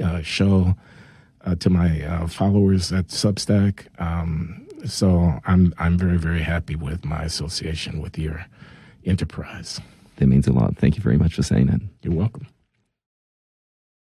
[0.03, 0.75] uh, show
[1.45, 3.87] uh, to my uh, followers at Substack.
[4.01, 8.45] Um, so I'm I'm very very happy with my association with your
[9.05, 9.81] enterprise.
[10.17, 10.77] That means a lot.
[10.77, 11.81] Thank you very much for saying that.
[12.03, 12.47] You're welcome.